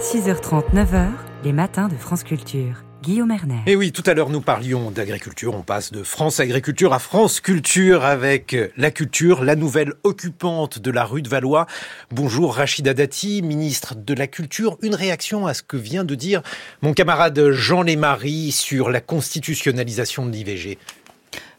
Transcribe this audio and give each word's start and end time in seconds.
6h30, 0.00 0.72
9h, 0.74 1.08
les 1.44 1.52
matins 1.52 1.88
de 1.88 1.94
France 1.94 2.24
Culture. 2.24 2.82
Guillaume 3.02 3.30
Erner. 3.30 3.60
Et 3.66 3.76
oui, 3.76 3.92
tout 3.92 4.02
à 4.06 4.12
l'heure 4.12 4.28
nous 4.28 4.42
parlions 4.42 4.90
d'agriculture. 4.90 5.54
On 5.54 5.62
passe 5.62 5.90
de 5.90 6.02
France 6.02 6.38
Agriculture 6.38 6.92
à 6.92 6.98
France 6.98 7.40
Culture 7.40 8.04
avec 8.04 8.54
la 8.76 8.90
culture, 8.90 9.42
la 9.42 9.56
nouvelle 9.56 9.94
occupante 10.02 10.78
de 10.78 10.90
la 10.90 11.04
rue 11.04 11.22
de 11.22 11.28
Valois. 11.28 11.66
Bonjour 12.10 12.56
Rachida 12.56 12.92
Dati, 12.92 13.40
ministre 13.40 13.94
de 13.94 14.12
la 14.12 14.26
Culture. 14.26 14.76
Une 14.82 14.94
réaction 14.94 15.46
à 15.46 15.54
ce 15.54 15.62
que 15.62 15.78
vient 15.78 16.04
de 16.04 16.14
dire 16.14 16.42
mon 16.82 16.92
camarade 16.92 17.52
Jean 17.52 17.82
Lémarie 17.82 18.52
sur 18.52 18.90
la 18.90 19.00
constitutionnalisation 19.00 20.26
de 20.26 20.32
l'IVG. 20.32 20.76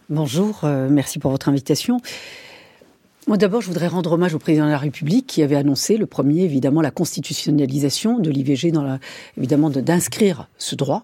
Bonjour, 0.09 0.59
euh, 0.63 0.89
merci 0.89 1.17
pour 1.17 1.31
votre 1.31 1.49
invitation. 1.49 2.01
Moi 3.27 3.38
d'abord, 3.38 3.61
je 3.61 3.67
voudrais 3.67 3.88
rendre 3.88 4.13
hommage 4.13 4.33
au 4.33 4.39
président 4.39 4.65
de 4.65 4.71
la 4.71 4.79
République 4.79 5.27
qui 5.27 5.43
avait 5.43 5.55
annoncé 5.55 5.97
le 5.97 6.07
premier, 6.07 6.41
évidemment, 6.41 6.81
la 6.81 6.89
constitutionnalisation 6.89 8.17
de 8.17 8.31
l'IVG, 8.31 8.73
évidemment, 9.38 9.70
d'inscrire 9.70 10.48
ce 10.57 10.75
droit 10.75 11.03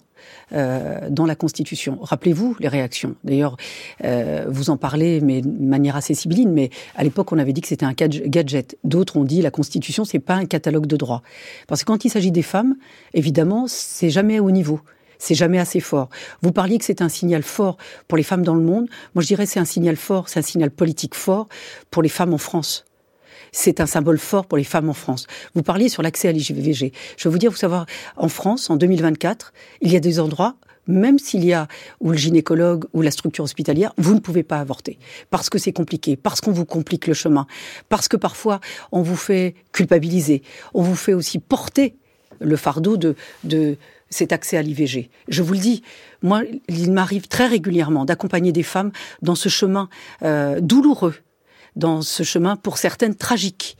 euh, 0.52 1.10
dans 1.12 1.28
la 1.28 1.36
Constitution. 1.36 2.00
Rappelez-vous 2.02 2.56
les 2.60 2.68
réactions. 2.70 3.16
D'ailleurs, 3.24 3.56
euh, 4.04 4.46
vous 4.50 4.72
en 4.72 4.78
parlez, 4.78 5.22
mais 5.22 5.42
de 5.42 5.48
manière 5.48 5.96
assez 5.96 6.16
sibylline. 6.16 6.52
Mais 6.52 6.72
à 6.96 7.04
l'époque, 7.04 7.32
on 7.32 7.38
avait 7.38 7.54
dit 7.54 7.62
que 7.62 7.68
c'était 7.68 7.86
un 7.86 7.94
gadget. 7.94 8.78
D'autres 8.84 9.18
ont 9.18 9.24
dit 9.24 9.44
la 9.44 9.52
Constitution, 9.52 10.04
c'est 10.04 10.20
pas 10.20 10.36
un 10.36 10.46
catalogue 10.46 10.88
de 10.88 10.98
droits. 10.98 11.22
Parce 11.68 11.82
que 11.82 11.86
quand 11.86 12.04
il 12.04 12.10
s'agit 12.10 12.32
des 12.32 12.42
femmes, 12.42 12.78
évidemment, 13.14 13.66
c'est 13.68 14.10
jamais 14.10 14.40
au 14.40 14.50
niveau 14.50 14.82
c'est 15.20 15.36
jamais 15.36 15.60
assez 15.60 15.80
fort. 15.80 16.10
Vous 16.42 16.52
parliez 16.52 16.78
que 16.78 16.86
c'est 16.86 17.02
un 17.02 17.10
signal 17.10 17.44
fort 17.44 17.78
pour 18.08 18.18
les 18.18 18.24
femmes 18.24 18.44
dans 18.44 18.56
le 18.56 18.62
monde. 18.62 18.88
Moi, 19.16 19.22
je 19.22 19.28
dirais 19.28 19.46
c'est 19.46 19.60
un 19.60 19.66
signal 19.66 19.96
fort, 19.96 20.30
c'est 20.30 20.40
un 20.40 20.44
signal 20.44 20.72
politique 20.72 21.16
fort 21.16 21.48
pour 21.92 22.02
les 22.02 22.10
femmes 22.10 22.34
en 22.34 22.38
France. 22.38 22.86
C'est 23.52 23.80
un 23.80 23.86
symbole 23.86 24.20
fort 24.20 24.46
pour 24.46 24.58
les 24.58 24.64
femmes 24.64 24.90
en 24.90 24.94
France. 24.94 25.26
Vous 25.56 25.64
parliez 25.64 25.90
sur 25.90 26.04
l'accès 26.04 26.28
à 26.28 26.32
l'IVG. 26.32 26.92
Je 27.18 27.24
vais 27.24 27.32
vous 27.32 27.38
dire, 27.38 27.50
vous 27.50 27.58
savoir, 27.58 27.86
en 28.18 28.30
France, 28.30 28.70
en 28.70 28.76
2024, 28.76 29.54
il 29.82 29.92
y 29.92 29.96
a 29.96 30.00
des 30.00 30.20
endroits 30.20 30.56
même 30.88 31.20
s'il 31.20 31.44
y 31.44 31.54
a 31.54 31.68
ou 32.00 32.12
le 32.12 32.18
gynécologue 32.18 32.86
ou 32.94 33.02
la 33.02 33.12
structure 33.12 33.44
hospitalière, 33.44 33.94
vous 33.98 34.14
ne 34.14 34.20
pouvez 34.20 34.44
pas 34.44 34.60
avorter 34.60 34.98
parce 35.30 35.50
que 35.50 35.58
c'est 35.58 35.74
compliqué, 35.74 36.16
parce 36.16 36.42
qu'on 36.42 36.52
vous 36.52 36.66
complique 36.66 37.08
le 37.08 37.14
chemin, 37.14 37.46
parce 37.90 38.08
que 38.08 38.18
parfois 38.18 38.60
on 38.92 39.02
vous 39.02 39.18
fait 39.18 39.56
culpabiliser, 39.74 40.42
on 40.74 40.82
vous 40.82 40.96
fait 40.96 41.14
aussi 41.14 41.40
porter 41.40 41.96
le 42.40 42.56
fardeau 42.56 42.98
de, 42.98 43.16
de 43.44 43.78
cet 44.10 44.32
accès 44.32 44.58
à 44.58 44.62
l'IVG. 44.62 45.10
Je 45.28 45.42
vous 45.42 45.54
le 45.54 45.60
dis, 45.60 45.84
moi, 46.22 46.42
il 46.68 46.92
m'arrive 46.92 47.28
très 47.28 47.48
régulièrement 47.48 48.06
d'accompagner 48.06 48.52
des 48.52 48.64
femmes 48.64 48.92
dans 49.22 49.36
ce 49.36 49.50
chemin 49.50 49.90
euh, 50.24 50.60
douloureux, 50.62 51.16
dans 51.76 52.02
ce 52.02 52.24
chemin 52.24 52.56
pour 52.56 52.78
certaines 52.78 53.16
tragique, 53.16 53.78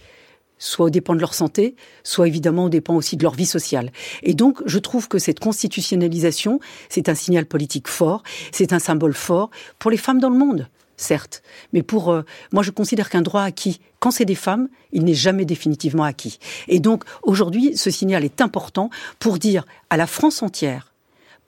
soit 0.58 0.88
au 0.88 0.90
dépend 0.90 1.16
de 1.16 1.20
leur 1.20 1.34
santé, 1.34 1.76
soit 2.04 2.28
évidemment 2.28 2.66
au 2.66 2.70
dépend 2.70 2.96
aussi 2.96 3.18
de 3.18 3.24
leur 3.24 3.36
vie 3.36 3.46
sociale. 3.46 3.92
Et 4.24 4.34
donc, 4.34 4.62
je 4.66 4.80
trouve 4.80 5.08
que 5.08 5.20
cette 5.20 5.40
constitutionnalisation, 5.40 6.60
c'est 6.90 7.10
un 7.10 7.16
signal 7.16 7.46
politique 7.46 7.88
fort, 7.88 8.24
c'est 8.52 8.74
un 8.74 8.80
symbole 8.80 9.14
fort 9.14 9.50
pour 9.80 9.92
les 9.92 9.98
femmes 9.98 10.20
dans 10.20 10.30
le 10.30 10.38
monde 10.38 10.68
certes, 10.98 11.44
mais 11.74 11.84
pour 11.84 12.12
euh, 12.12 12.24
moi 12.52 12.64
je 12.64 12.72
considère 12.72 13.10
qu'un 13.10 13.22
droit 13.22 13.44
acquis, 13.44 13.80
quand 14.00 14.12
c'est 14.12 14.26
des 14.26 14.36
femmes, 14.36 14.68
il 14.92 15.06
n'est 15.06 15.14
jamais 15.14 15.46
définitivement 15.46 16.04
acquis. 16.04 16.40
Et 16.68 16.80
donc 16.80 17.04
aujourd'hui, 17.24 17.78
ce 17.78 17.90
signal 17.90 18.26
est 18.26 18.42
important 18.42 18.90
pour 19.20 19.38
dire 19.38 19.66
à 19.90 19.98
la 19.98 20.08
France 20.08 20.44
entière, 20.44 20.94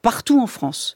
partout 0.01 0.39
en 0.39 0.47
France, 0.47 0.95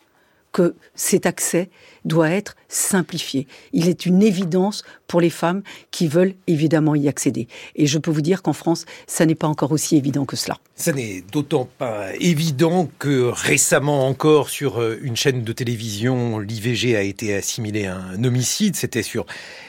que 0.54 0.76
cet 0.96 1.26
accès 1.26 1.70
doit 2.06 2.30
être 2.30 2.56
simplifié. 2.68 3.48
Il 3.72 3.90
est 3.90 4.06
une 4.06 4.22
évidence 4.22 4.84
pour 5.08 5.20
les 5.20 5.30
femmes 5.30 5.64
qui 5.92 6.08
veulent 6.08 6.36
évidemment 6.48 6.96
y 6.96 7.08
accéder. 7.08 7.48
Et 7.76 7.88
je 7.88 7.98
peux 7.98 8.12
vous 8.12 8.22
dire 8.22 8.42
qu'en 8.42 8.54
France, 8.54 8.86
ça 9.08 9.26
n'est 9.26 9.36
pas 9.36 9.48
encore 9.48 9.72
aussi 9.72 9.98
évident 9.98 10.26
que 10.26 10.36
cela. 10.36 10.58
Ça 10.76 10.92
n'est 10.92 11.24
d'autant 11.31 11.68
pas 11.78 12.16
évident 12.20 12.90
que 13.00 13.31
récemment 13.34 14.08
encore 14.08 14.50
sur 14.50 14.81
euh, 14.81 15.00
une 15.02 15.16
chaîne 15.16 15.44
de 15.44 15.54
télévision, 15.54 16.40
l'IVG 16.40 16.96
a 16.96 17.02
été 17.02 17.34
assimilé 17.35 17.85
à 17.85 17.97
un 17.97 18.24
homicide. 18.24 18.75
C'était 18.75 19.03
sur 19.03 19.25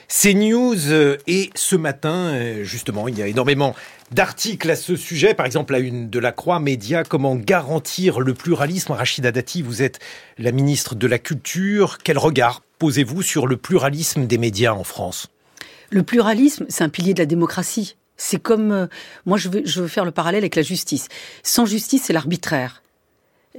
CNews. 0.09 0.91
Euh, 0.91 1.17
et 1.27 1.51
ce 1.55 1.77
matin, 1.77 2.15
euh, 2.15 2.65
justement, 2.65 3.09
il 3.09 3.19
y 3.19 3.23
a 3.23 3.27
énormément 3.27 3.75
d'articles 4.13 4.71
à 4.71 4.77
ce 4.77 4.97
sujet. 4.97 5.35
Par 5.35 5.47
exemple, 5.47 5.75
à 5.75 5.79
une 5.79 6.11
de 6.11 6.19
la 6.19 6.33
Croix 6.33 6.61
Média, 6.61 7.05
comment 7.05 7.35
garantir 7.37 8.21
le 8.21 8.35
pluralisme? 8.35 8.93
Rachida 8.93 9.33
Dati, 9.33 9.63
vous 9.63 9.83
êtes 9.83 9.99
la 10.39 10.53
ministre 10.53 10.95
de 10.95 11.07
la 11.07 11.19
Culture. 11.19 11.99
Quel 12.03 12.19
regard 12.19 12.63
posez-vous 12.79 13.23
sur 13.23 13.47
le 13.47 13.57
pluralisme 13.57 14.27
des 14.27 14.39
médias 14.39 14.73
en 14.73 14.85
France? 14.85 15.29
Le 15.91 16.03
pluralisme, 16.03 16.67
c'est 16.69 16.85
un 16.85 16.89
pilier 16.89 17.15
de 17.15 17.21
la 17.21 17.27
démocratie. 17.27 17.97
C'est 18.17 18.41
comme, 18.41 18.71
euh, 18.73 18.87
moi 19.27 19.39
je 19.39 19.49
veux, 19.49 19.63
je 19.65 19.83
veux 19.83 19.89
faire 19.89 20.05
le 20.05 20.13
parallèle 20.13 20.43
avec 20.43 20.55
la 20.55 20.63
justice. 20.63 21.09
Sans 21.43 21.67
justice, 21.67 22.05
c'est 22.05 22.13
l'arbitraire. 22.13 22.84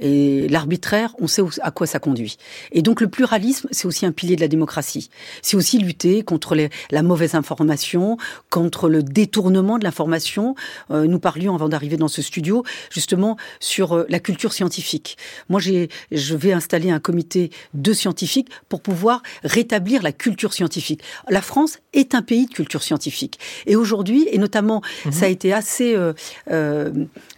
Et 0.00 0.48
l'arbitraire, 0.48 1.14
on 1.18 1.26
sait 1.26 1.42
à 1.62 1.70
quoi 1.70 1.86
ça 1.86 1.98
conduit. 1.98 2.36
Et 2.72 2.82
donc 2.82 3.00
le 3.00 3.08
pluralisme, 3.08 3.68
c'est 3.70 3.86
aussi 3.86 4.06
un 4.06 4.12
pilier 4.12 4.36
de 4.36 4.40
la 4.40 4.48
démocratie. 4.48 5.10
C'est 5.42 5.56
aussi 5.56 5.78
lutter 5.78 6.22
contre 6.22 6.54
les, 6.54 6.70
la 6.90 7.02
mauvaise 7.02 7.34
information, 7.34 8.18
contre 8.50 8.88
le 8.88 9.02
détournement 9.02 9.78
de 9.78 9.84
l'information. 9.84 10.54
Euh, 10.90 11.06
nous 11.06 11.18
parlions 11.18 11.54
avant 11.54 11.68
d'arriver 11.68 11.96
dans 11.96 12.08
ce 12.08 12.22
studio 12.22 12.64
justement 12.90 13.36
sur 13.60 13.94
euh, 13.94 14.06
la 14.08 14.20
culture 14.20 14.52
scientifique. 14.52 15.16
Moi, 15.48 15.60
j'ai, 15.60 15.88
je 16.12 16.34
vais 16.34 16.52
installer 16.52 16.90
un 16.90 17.00
comité 17.00 17.50
de 17.74 17.92
scientifiques 17.92 18.48
pour 18.68 18.82
pouvoir 18.82 19.22
rétablir 19.44 20.02
la 20.02 20.12
culture 20.12 20.52
scientifique. 20.52 21.02
La 21.28 21.40
France 21.40 21.78
est 21.92 22.14
un 22.14 22.22
pays 22.22 22.46
de 22.46 22.52
culture 22.52 22.82
scientifique. 22.82 23.38
Et 23.66 23.76
aujourd'hui, 23.76 24.28
et 24.30 24.38
notamment, 24.38 24.82
mhm. 25.04 25.12
ça 25.12 25.26
a 25.26 25.28
été 25.28 25.52
assez, 25.52 25.94
euh, 25.94 26.12
euh, 26.50 26.90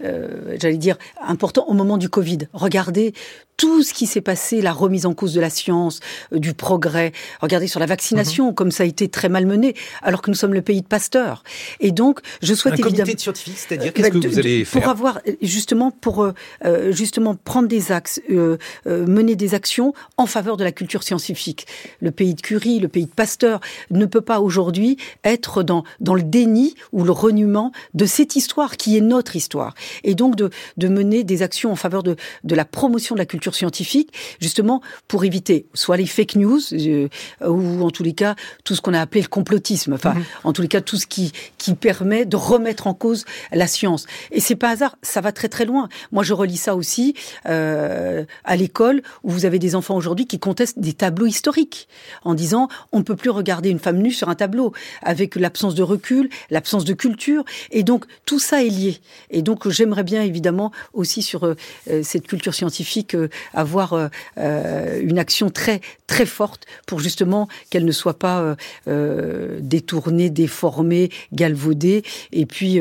euh, 0.04 0.56
j'allais 0.60 0.76
dire, 0.76 0.96
important 1.20 1.66
au 1.68 1.74
moment 1.74 1.98
du 1.98 2.08
Covid. 2.08 2.47
Regardez 2.52 3.12
tout 3.58 3.82
ce 3.82 3.92
qui 3.92 4.06
s'est 4.06 4.22
passé, 4.22 4.62
la 4.62 4.72
remise 4.72 5.04
en 5.04 5.12
cause 5.12 5.34
de 5.34 5.40
la 5.40 5.50
science, 5.50 6.00
euh, 6.32 6.38
du 6.38 6.54
progrès. 6.54 7.12
Regardez 7.42 7.66
sur 7.66 7.80
la 7.80 7.86
vaccination, 7.86 8.48
mhm. 8.48 8.54
comme 8.54 8.70
ça 8.70 8.84
a 8.84 8.86
été 8.86 9.08
très 9.08 9.28
mal 9.28 9.44
mené, 9.44 9.74
alors 10.00 10.22
que 10.22 10.30
nous 10.30 10.36
sommes 10.36 10.54
le 10.54 10.62
pays 10.62 10.80
de 10.80 10.86
Pasteur. 10.86 11.42
Et 11.80 11.90
donc, 11.90 12.20
je 12.40 12.54
souhaite 12.54 12.74
un 12.74 12.76
évidemment... 12.76 12.96
comité 12.98 13.14
de 13.14 13.20
scientifiques, 13.20 13.58
c'est-à-dire 13.58 13.92
qu'est-ce 13.92 14.10
que 14.10 14.28
vous 14.28 14.38
allez 14.38 14.64
faire 14.64 14.80
Pour 14.80 14.90
avoir 14.90 15.20
justement 15.42 15.90
pour 15.90 16.22
euh, 16.64 16.92
justement 16.92 17.34
prendre 17.34 17.68
des 17.68 17.90
axes, 17.90 18.22
euh, 18.30 18.56
mener 18.86 19.34
des 19.34 19.54
actions 19.54 19.92
en 20.16 20.26
faveur 20.26 20.56
de 20.56 20.62
la 20.62 20.72
culture 20.72 21.02
scientifique. 21.02 21.66
Le 22.00 22.12
pays 22.12 22.34
de 22.34 22.40
Curie, 22.40 22.78
le 22.78 22.88
pays 22.88 23.06
de 23.06 23.10
Pasteur 23.10 23.60
ne 23.90 24.06
peut 24.06 24.20
pas 24.20 24.40
aujourd'hui 24.40 24.96
être 25.24 25.64
dans 25.64 25.82
dans 25.98 26.14
le 26.14 26.22
déni 26.22 26.76
ou 26.92 27.02
le 27.02 27.10
reniement 27.10 27.72
de 27.94 28.06
cette 28.06 28.36
histoire 28.36 28.76
qui 28.76 28.96
est 28.96 29.00
notre 29.00 29.34
histoire. 29.34 29.74
Et 30.04 30.14
donc 30.14 30.36
de 30.36 30.50
de 30.76 30.88
mener 30.88 31.24
des 31.24 31.42
actions 31.42 31.72
en 31.72 31.76
faveur 31.76 32.04
de 32.04 32.14
de 32.44 32.54
la 32.54 32.64
promotion 32.64 33.16
de 33.16 33.18
la 33.18 33.26
culture 33.26 33.47
scientifique, 33.54 34.12
justement 34.40 34.80
pour 35.06 35.24
éviter 35.24 35.66
soit 35.74 35.96
les 35.96 36.06
fake 36.06 36.36
news 36.36 36.60
euh, 36.72 37.08
ou 37.46 37.82
en 37.82 37.90
tous 37.90 38.02
les 38.02 38.12
cas 38.12 38.34
tout 38.64 38.74
ce 38.74 38.80
qu'on 38.80 38.94
a 38.94 39.00
appelé 39.00 39.22
le 39.22 39.28
complotisme. 39.28 39.92
Enfin, 39.92 40.14
mhm. 40.14 40.24
en 40.44 40.52
tous 40.52 40.62
les 40.62 40.68
cas 40.68 40.80
tout 40.80 40.96
ce 40.96 41.06
qui 41.06 41.32
qui 41.58 41.74
permet 41.74 42.24
de 42.24 42.36
remettre 42.36 42.86
en 42.86 42.94
cause 42.94 43.24
la 43.52 43.66
science. 43.66 44.06
Et 44.30 44.40
c'est 44.40 44.56
pas 44.56 44.70
hasard, 44.70 44.96
ça 45.02 45.20
va 45.20 45.32
très 45.32 45.48
très 45.48 45.64
loin. 45.64 45.88
Moi, 46.12 46.22
je 46.22 46.32
relis 46.32 46.56
ça 46.56 46.76
aussi 46.76 47.14
euh, 47.46 48.24
à 48.44 48.56
l'école 48.56 49.02
où 49.22 49.30
vous 49.30 49.44
avez 49.44 49.58
des 49.58 49.74
enfants 49.74 49.96
aujourd'hui 49.96 50.26
qui 50.26 50.38
contestent 50.38 50.78
des 50.78 50.92
tableaux 50.92 51.26
historiques 51.26 51.88
en 52.24 52.34
disant 52.34 52.68
on 52.92 52.98
ne 52.98 53.02
peut 53.02 53.16
plus 53.16 53.30
regarder 53.30 53.70
une 53.70 53.78
femme 53.78 53.98
nue 53.98 54.12
sur 54.12 54.28
un 54.28 54.34
tableau 54.34 54.72
avec 55.02 55.36
l'absence 55.36 55.74
de 55.74 55.82
recul, 55.82 56.28
l'absence 56.50 56.84
de 56.84 56.92
culture. 56.92 57.44
Et 57.70 57.82
donc 57.82 58.04
tout 58.24 58.38
ça 58.38 58.62
est 58.62 58.68
lié. 58.68 58.98
Et 59.30 59.42
donc 59.42 59.68
j'aimerais 59.68 60.04
bien 60.04 60.22
évidemment 60.22 60.72
aussi 60.92 61.22
sur 61.22 61.44
euh, 61.44 61.54
cette 62.02 62.26
culture 62.26 62.54
scientifique 62.54 63.16
avoir 63.54 63.92
euh, 63.92 64.08
euh, 64.38 65.00
une 65.02 65.18
action 65.18 65.50
très 65.50 65.80
très 66.06 66.26
forte 66.26 66.66
pour 66.86 67.00
justement 67.00 67.48
qu'elle 67.70 67.84
ne 67.84 67.92
soit 67.92 68.18
pas 68.18 68.56
euh, 68.88 69.58
détournée, 69.60 70.30
déformée, 70.30 71.10
galvaudée. 71.32 72.02
Et 72.32 72.46
puis 72.46 72.80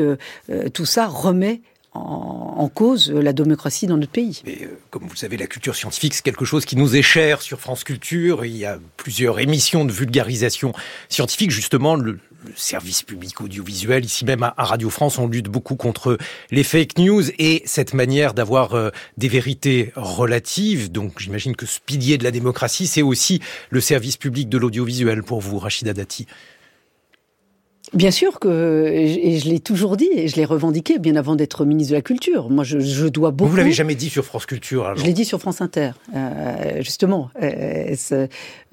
tout 0.72 0.86
ça 0.86 1.06
remet 1.06 1.60
en, 1.94 2.68
cause 2.68 3.10
la 3.10 3.32
démocratie 3.32 3.86
dans 3.86 3.96
notre 3.96 4.12
pays. 4.12 4.42
Mais, 4.44 4.68
comme 4.90 5.04
vous 5.04 5.10
le 5.10 5.16
savez, 5.16 5.36
la 5.36 5.46
culture 5.46 5.74
scientifique, 5.74 6.14
c'est 6.14 6.22
quelque 6.22 6.44
chose 6.44 6.64
qui 6.64 6.76
nous 6.76 6.96
est 6.96 7.02
cher 7.02 7.42
sur 7.42 7.60
France 7.60 7.84
Culture. 7.84 8.44
Il 8.44 8.56
y 8.56 8.64
a 8.64 8.78
plusieurs 8.96 9.40
émissions 9.40 9.84
de 9.84 9.92
vulgarisation 9.92 10.72
scientifique. 11.08 11.50
Justement, 11.50 11.96
le 12.44 12.52
service 12.54 13.02
public 13.02 13.40
audiovisuel, 13.40 14.04
ici 14.04 14.24
même 14.24 14.42
à, 14.42 14.54
Radio 14.56 14.90
France, 14.90 15.18
on 15.18 15.26
lutte 15.26 15.48
beaucoup 15.48 15.76
contre 15.76 16.18
les 16.50 16.62
fake 16.62 16.98
news 16.98 17.22
et 17.38 17.62
cette 17.66 17.94
manière 17.94 18.34
d'avoir 18.34 18.74
euh, 18.74 18.90
des 19.16 19.28
vérités 19.28 19.92
relatives. 19.96 20.90
Donc 20.92 21.18
j'imagine 21.18 21.56
que 21.56 21.66
ce 21.66 21.80
pilier 21.84 22.18
de 22.18 22.24
la 22.24 22.30
démocratie, 22.30 22.86
c'est 22.86 23.02
aussi 23.02 23.40
le 23.70 23.80
service 23.80 24.16
public 24.16 24.48
de 24.48 24.58
l'audiovisuel 24.58 25.22
pour 25.22 25.40
vous, 25.40 25.58
Rachida 25.58 25.92
Dati. 25.92 26.26
Bien 27.94 28.10
sûr 28.10 28.38
que, 28.38 28.84
et 28.86 29.38
je 29.38 29.48
l'ai 29.48 29.60
toujours 29.60 29.96
dit, 29.96 30.08
et 30.14 30.28
je 30.28 30.36
l'ai 30.36 30.44
revendiqué 30.44 30.98
bien 30.98 31.16
avant 31.16 31.36
d'être 31.36 31.64
ministre 31.64 31.92
de 31.92 31.96
la 31.96 32.02
Culture. 32.02 32.50
Moi, 32.50 32.62
je, 32.64 32.78
je 32.80 33.06
dois 33.06 33.30
beaucoup. 33.30 33.50
Vous 33.50 33.56
l'avez 33.56 33.72
jamais 33.72 33.94
dit 33.94 34.10
sur 34.10 34.24
France 34.24 34.44
Culture 34.46 34.84
alors. 34.84 34.98
Je 34.98 35.04
l'ai 35.04 35.12
dit 35.14 35.24
sur 35.24 35.40
France 35.40 35.60
Inter, 35.62 35.92
euh, 36.14 36.82
justement. 36.82 37.30
Euh, 37.42 37.94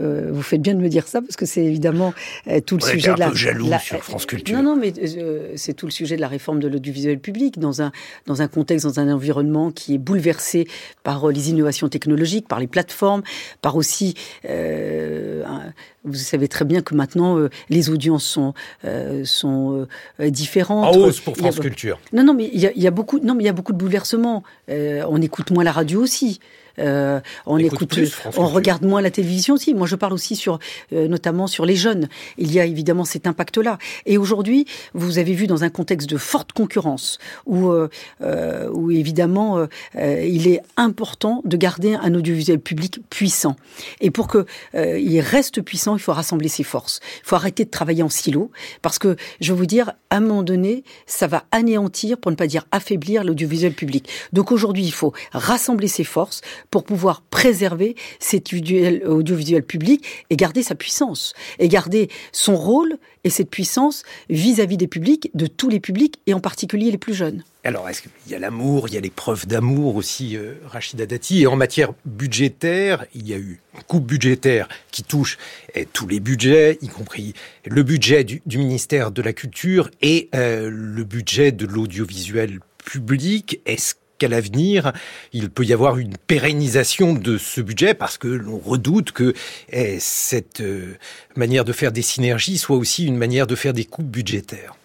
euh, 0.02 0.30
vous 0.32 0.42
faites 0.42 0.62
bien 0.62 0.74
de 0.76 0.80
me 0.82 0.90
dire 0.90 1.08
ça 1.08 1.22
parce 1.22 1.36
que 1.38 1.46
c'est 1.46 1.64
évidemment 1.64 2.14
euh, 2.50 2.60
tout 2.60 2.76
le 2.78 2.82
sujet 2.84 3.10
un 3.10 3.16
de 3.16 3.20
la. 3.20 3.30
peu 3.30 3.36
jaloux 3.36 3.70
la- 3.70 3.80
sur 3.80 4.04
France 4.04 4.26
Culture. 4.26 4.58
Non, 4.58 4.64
non, 4.64 4.76
mais 4.76 4.92
euh, 5.18 5.54
c'est 5.56 5.74
tout 5.74 5.86
le 5.86 5.92
sujet 5.92 6.16
de 6.18 6.22
la 6.22 6.28
réforme 6.28 6.60
de 6.60 6.68
l'audiovisuel 6.68 7.20
public 7.20 7.58
dans 7.60 7.82
un 7.82 7.92
dans 8.26 8.42
un 8.42 8.48
contexte, 8.50 8.86
dans 8.86 9.00
un 9.00 9.12
environnement 9.14 9.72
qui 9.72 9.94
est 9.96 9.98
bouleversé 9.98 10.68
par 11.04 11.30
euh, 11.30 11.32
les 11.32 11.50
innovations 11.52 11.88
technologiques, 11.88 12.48
par 12.48 12.60
les 12.60 12.68
plateformes, 12.68 13.24
par 13.62 13.76
aussi. 13.78 14.14
euh, 14.50 15.44
un- 15.46 15.72
vous 16.06 16.14
savez 16.14 16.48
très 16.48 16.66
bien 16.66 16.82
que 16.82 16.94
maintenant 16.96 17.38
euh, 17.38 17.50
les 17.70 17.90
audiences 17.90 18.24
sont 18.26 18.54
euh, 18.86 19.24
sont 19.26 19.88
euh, 20.20 20.30
différentes. 20.30 20.96
En 20.96 20.98
hausse 21.00 21.20
pour 21.20 21.34
a- 21.34 21.38
France 21.38 21.60
Culture. 21.60 22.00
non, 22.14 22.24
non, 22.24 22.34
mais 22.34 22.50
il 22.54 22.60
y 22.60 22.68
a, 22.68 22.72
il 22.76 22.82
y 22.82 22.88
a 22.88 22.92
beaucoup, 22.92 23.20
non, 23.20 23.36
mais 23.36 23.44
il 23.44 23.48
y 23.48 23.50
a 23.50 23.54
beaucoup 23.54 23.74
de 23.74 23.78
bouleversements. 23.78 24.44
Euh, 24.70 25.04
on 25.10 25.22
écoute 25.22 25.52
moins 25.52 25.64
la 25.64 25.72
radio 25.72 26.02
aussi. 26.02 26.40
Euh, 26.80 27.20
on 27.46 27.58
Écoute 27.58 27.74
écoute, 27.74 27.90
plus 27.90 28.12
France 28.12 28.36
on 28.38 28.48
regarde 28.48 28.84
moins 28.84 29.02
la 29.02 29.12
télévision 29.12 29.56
aussi. 29.56 29.74
Moi, 29.74 29.88
je 29.88 29.96
parle 29.96 30.14
aussi 30.14 30.36
sur, 30.36 30.60
euh, 30.94 31.08
notamment 31.08 31.48
sur 31.48 31.66
les 31.66 31.76
jeunes. 31.76 32.08
Il 32.38 32.52
y 32.54 32.60
a 32.60 32.66
évidemment 32.66 33.06
cet 33.06 33.28
impact-là. 33.28 33.78
Et 34.06 34.18
aujourd'hui, 34.18 34.66
vous 34.94 35.18
avez 35.18 35.34
vu 35.34 35.48
dans 35.48 35.64
un 35.64 35.70
contexte 35.70 36.10
de 36.10 36.18
forte 36.18 36.52
concurrence, 36.54 37.18
où, 37.46 37.70
euh, 37.70 37.90
euh, 38.22 38.70
où 38.72 38.92
évidemment, 38.92 39.68
euh, 39.96 40.24
il 40.24 40.48
est 40.48 40.62
important 40.78 41.42
de 41.46 41.58
garder 41.58 41.96
un 41.96 42.14
audiovisuel 42.14 42.60
public 42.60 43.00
puissant. 43.10 43.56
Et 44.02 44.12
pour 44.12 44.28
que 44.28 44.46
euh, 44.76 45.00
il 45.00 45.20
reste 45.22 45.62
puissant, 45.62 45.96
il 45.96 46.02
faut 46.02 46.14
rassembler 46.14 46.50
ses 46.50 46.64
forces. 46.64 47.00
Il 47.24 47.28
faut 47.28 47.36
arrêter 47.36 47.66
de 47.66 47.70
travailler 47.70 48.04
en 48.04 48.10
silo, 48.10 48.52
parce 48.82 49.00
que 49.00 49.16
je 49.42 49.54
vais 49.54 49.58
vous 49.58 49.66
dire, 49.66 49.94
à 50.10 50.18
un 50.18 50.20
moment 50.20 50.44
donné, 50.44 50.84
ça 51.06 51.28
va 51.28 51.46
anéantir, 51.52 52.18
pour 52.18 52.32
ne 52.32 52.36
pas 52.36 52.48
dire 52.48 52.66
affaiblir, 52.72 53.24
l'audiovisuel 53.24 53.74
public. 53.74 54.10
Donc 54.34 54.52
aujourd'hui, 54.52 54.84
il 54.84 54.92
faut 54.92 55.14
rassembler 55.32 55.88
ses 55.88 56.04
forces 56.04 56.42
pour 56.76 56.84
pouvoir 56.84 57.22
préserver 57.22 57.96
cet 58.20 58.52
audiovisuel, 58.52 59.64
public 59.64 60.04
et 60.30 60.36
garder 60.36 60.62
sa 60.62 60.76
puissance, 60.76 61.34
et 61.58 61.70
garder 61.70 62.10
son 62.34 62.58
rôle 62.58 62.98
et 63.24 63.30
cette 63.30 63.50
puissance 63.50 64.04
vis-à-vis 64.30 64.76
des 64.76 64.88
publics, 64.88 65.32
de 65.36 65.48
tous 65.48 65.70
les 65.70 65.80
publics, 65.80 66.20
et 66.28 66.34
en 66.34 66.42
particulier 66.42 66.92
les 66.92 66.98
plus 66.98 67.14
jeunes. 67.14 67.46
Alors, 67.64 67.88
est-ce 67.88 68.02
qu'il 68.02 68.12
y 68.28 68.36
a 68.36 68.40
l'amour, 68.40 68.90
il 68.90 68.94
y 68.94 68.98
a 68.98 69.00
les 69.00 69.10
preuves 69.10 69.48
d'amour 69.48 69.96
aussi, 69.96 70.36
euh, 70.36 70.56
Rachida 70.66 71.06
Dati. 71.06 71.44
Et 71.44 71.48
en 71.48 71.56
matière 71.56 71.94
budgétaire, 72.04 73.06
il 73.16 73.26
y 73.26 73.34
a 73.34 73.38
eu 73.38 73.62
une 73.74 73.84
coupe 73.84 74.06
budgétaire 74.06 74.68
qui 74.92 75.04
touche 75.04 75.38
eh, 75.76 75.86
tous 75.86 76.08
les 76.08 76.20
budgets, 76.20 76.78
y 76.82 76.90
compris 76.90 77.36
le 77.64 77.84
budget 77.84 78.26
du, 78.26 78.42
du 78.46 78.58
ministère 78.58 79.12
de 79.12 79.22
la 79.22 79.32
Culture 79.32 79.90
et 80.02 80.28
euh, 80.36 80.70
le 80.70 81.06
budget 81.06 81.54
de 81.54 81.66
l'audiovisuel 81.66 82.60
public. 82.84 83.62
Est-ce 83.66 83.96
qu'à 84.18 84.28
l'avenir, 84.28 84.94
il 85.34 85.50
peut 85.50 85.66
y 85.66 85.74
avoir 85.74 85.98
une 85.98 86.16
pérennisation 86.18 87.14
de 87.14 87.38
ce 87.38 87.62
budget 87.62 87.94
parce 87.94 88.18
que 88.18 88.28
l'on 88.28 88.58
redoute 88.58 89.12
que 89.12 89.34
eh, 89.72 89.98
cette 90.00 90.62
euh, 90.62 90.96
manière 91.36 91.66
de 91.66 91.74
faire 91.74 91.92
des 91.92 92.02
synergies 92.02 92.58
soit 92.58 92.78
aussi 92.78 93.06
une 93.06 93.18
manière 93.18 93.48
de 93.48 93.56
faire 93.56 93.74
des 93.74 93.86
coupes 93.86 94.06
budgétaires. 94.06 94.76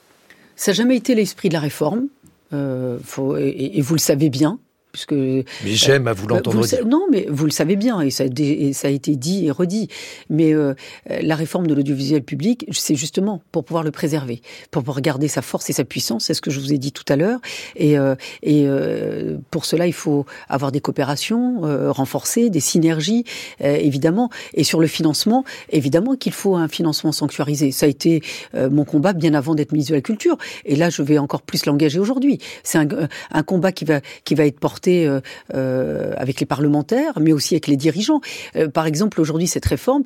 Ça 0.57 0.73
n'a 0.73 0.77
jamais 0.77 0.97
été 0.97 1.15
l'esprit 1.15 1.49
de 1.49 1.55
la 1.55 1.61
réforme, 1.61 2.09
euh, 2.53 2.99
et 3.39 3.81
vous 3.81 3.95
le 3.95 4.01
savez 4.01 4.29
bien, 4.29 4.59
puisque 4.93 5.13
Mais 5.13 5.45
j'aime 5.65 6.09
à 6.09 6.13
vous 6.13 6.27
l'entendre 6.27 6.65
dire. 6.67 6.87
Non, 6.87 7.07
mais 7.11 7.27
vous 7.29 7.45
le 7.45 7.51
savez 7.51 7.77
bien, 7.77 8.01
et 8.01 8.11
ça, 8.11 8.25
a 8.25 8.29
dé- 8.29 8.57
et 8.61 8.73
ça 8.73 8.89
a 8.89 8.91
été 8.91 9.17
dit 9.17 9.47
et 9.47 9.51
redit. 9.51 9.89
Mais 10.29 10.53
euh, 10.53 10.75
euh, 11.11 11.19
la 11.23 11.35
réforme 11.37 11.67
de 11.67 11.75
l'audiovisuel 11.75 12.23
public, 12.23 12.67
c'est 12.73 12.95
justement 12.97 13.43
pour 13.53 13.65
pouvoir 13.65 13.85
le 13.85 13.91
préserver, 13.91 14.43
pour 14.71 14.83
pouvoir 14.83 15.01
garder 15.01 15.29
sa 15.29 15.43
force 15.43 15.71
et 15.71 15.73
sa 15.73 15.85
puissance, 15.85 16.25
c'est 16.25 16.35
ce 16.35 16.41
que 16.41 16.51
je 16.51 16.59
vous 16.61 16.73
ai 16.73 16.79
dit 16.79 16.93
tout 16.93 17.05
à 17.09 17.17
l'heure. 17.17 17.41
Et, 17.77 17.99
euh, 17.99 18.15
et 18.43 18.65
euh, 18.67 19.39
pour 19.51 19.65
cela, 19.65 19.87
il 19.87 19.93
faut 19.93 20.27
avoir 20.49 20.73
des 20.73 20.81
coopérations 20.81 21.65
euh, 21.65 21.93
renforcées, 21.93 22.51
des 22.51 22.61
synergies, 22.61 23.25
euh, 23.63 23.77
évidemment. 23.77 24.31
Et 24.55 24.65
sur 24.65 24.81
le 24.81 24.87
financement, 24.87 25.45
évidemment 25.71 26.17
qu'il 26.17 26.33
faut 26.33 26.57
un 26.57 26.69
financement 26.69 27.13
sanctuarisé. 27.13 27.71
Ça 27.71 27.87
a 27.87 27.89
été 27.89 28.23
euh, 28.55 28.69
mon 28.71 28.85
combat 28.85 29.13
bien 29.13 29.35
avant 29.35 29.55
d'être 29.55 29.73
ministre 29.73 29.93
de 29.93 29.97
la 29.97 30.03
Culture. 30.03 30.37
Et 30.65 30.77
là, 30.77 30.91
je 30.91 31.03
vais 31.03 31.19
encore 31.19 31.43
plus 31.43 31.67
l'engager 31.67 31.99
aujourd'hui. 31.99 32.39
C'est 32.63 32.79
un, 32.79 32.89
un 33.31 33.43
combat 33.43 33.73
qui 33.73 33.85
va, 33.85 34.01
qui 34.25 34.35
va 34.35 34.47
être 34.47 34.59
porté 34.59 34.80
euh, 34.89 35.21
euh, 35.55 36.13
avec 36.17 36.41
les 36.41 36.47
parlementaires, 36.47 37.19
mais 37.21 37.33
aussi 37.33 37.55
avec 37.55 37.67
les 37.67 37.77
dirigeants. 37.77 38.21
Euh, 38.57 38.69
par 38.69 38.87
exemple, 38.87 39.21
aujourd'hui, 39.21 39.47
cette 39.47 39.67
réforme, 39.67 40.03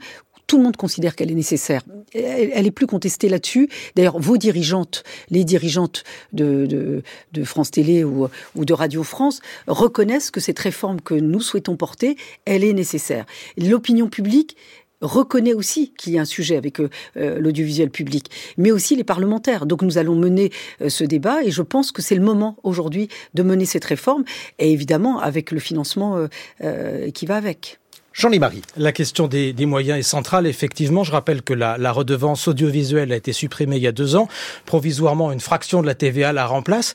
tout 0.46 0.58
le 0.58 0.62
monde 0.62 0.76
considère 0.76 1.16
qu'elle 1.16 1.30
est 1.30 1.34
nécessaire. 1.34 1.82
Elle, 2.12 2.50
elle 2.52 2.66
est 2.66 2.70
plus 2.70 2.86
contestée 2.86 3.28
là-dessus. 3.30 3.70
D'ailleurs, 3.96 4.18
vos 4.18 4.36
dirigeantes, 4.36 5.02
les 5.30 5.44
dirigeantes 5.44 6.04
de 6.32 7.02
France 7.44 7.70
Télé 7.70 8.04
ou, 8.04 8.28
ou 8.54 8.64
de 8.66 8.74
Radio 8.74 9.02
France, 9.04 9.40
reconnaissent 9.66 10.30
que 10.30 10.40
cette 10.40 10.58
réforme 10.58 11.00
que 11.00 11.14
nous 11.14 11.40
souhaitons 11.40 11.76
porter, 11.76 12.16
elle 12.44 12.62
est 12.62 12.74
nécessaire. 12.74 13.24
L'opinion 13.56 14.08
publique 14.08 14.56
reconnaît 15.04 15.54
aussi 15.54 15.92
qu'il 15.96 16.14
y 16.14 16.18
a 16.18 16.22
un 16.22 16.26
sujet 16.26 16.56
avec 16.56 16.80
euh, 16.80 16.88
euh, 17.16 17.38
l'audiovisuel 17.38 17.90
public, 17.90 18.30
mais 18.56 18.70
aussi 18.70 18.96
les 18.96 19.04
parlementaires. 19.04 19.66
Donc 19.66 19.82
nous 19.82 19.98
allons 19.98 20.16
mener 20.16 20.50
euh, 20.80 20.88
ce 20.88 21.04
débat 21.04 21.42
et 21.44 21.50
je 21.50 21.62
pense 21.62 21.92
que 21.92 22.02
c'est 22.02 22.14
le 22.14 22.22
moment 22.22 22.56
aujourd'hui 22.62 23.08
de 23.34 23.42
mener 23.42 23.64
cette 23.64 23.84
réforme 23.84 24.24
et 24.58 24.70
évidemment 24.72 25.20
avec 25.20 25.50
le 25.50 25.60
financement 25.60 26.16
euh, 26.16 26.26
euh, 26.62 27.10
qui 27.10 27.26
va 27.26 27.36
avec. 27.36 27.78
Jean-Louis 28.12 28.38
Marie. 28.38 28.62
La 28.76 28.92
question 28.92 29.26
des, 29.26 29.52
des 29.52 29.66
moyens 29.66 29.98
est 29.98 30.02
centrale. 30.02 30.46
Effectivement, 30.46 31.02
je 31.02 31.10
rappelle 31.10 31.42
que 31.42 31.52
la, 31.52 31.76
la 31.78 31.90
redevance 31.90 32.46
audiovisuelle 32.46 33.12
a 33.12 33.16
été 33.16 33.32
supprimée 33.32 33.76
il 33.76 33.82
y 33.82 33.88
a 33.88 33.92
deux 33.92 34.14
ans. 34.14 34.28
Provisoirement, 34.66 35.32
une 35.32 35.40
fraction 35.40 35.82
de 35.82 35.86
la 35.86 35.96
TVA 35.96 36.32
la 36.32 36.46
remplace. 36.46 36.94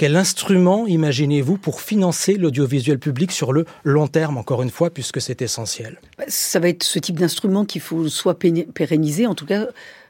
Quel 0.00 0.16
instrument 0.16 0.86
imaginez-vous 0.86 1.58
pour 1.58 1.82
financer 1.82 2.36
l'audiovisuel 2.36 2.98
public 2.98 3.30
sur 3.30 3.52
le 3.52 3.66
long 3.84 4.08
terme, 4.08 4.38
encore 4.38 4.62
une 4.62 4.70
fois, 4.70 4.88
puisque 4.88 5.20
c'est 5.20 5.42
essentiel? 5.42 6.00
Ça 6.26 6.58
va 6.58 6.70
être 6.70 6.84
ce 6.84 6.98
type 6.98 7.18
d'instrument 7.18 7.66
qu'il 7.66 7.82
faut 7.82 8.08
soit 8.08 8.38
pérenniser, 8.38 9.26
en 9.26 9.34
tout 9.34 9.44
cas 9.44 9.66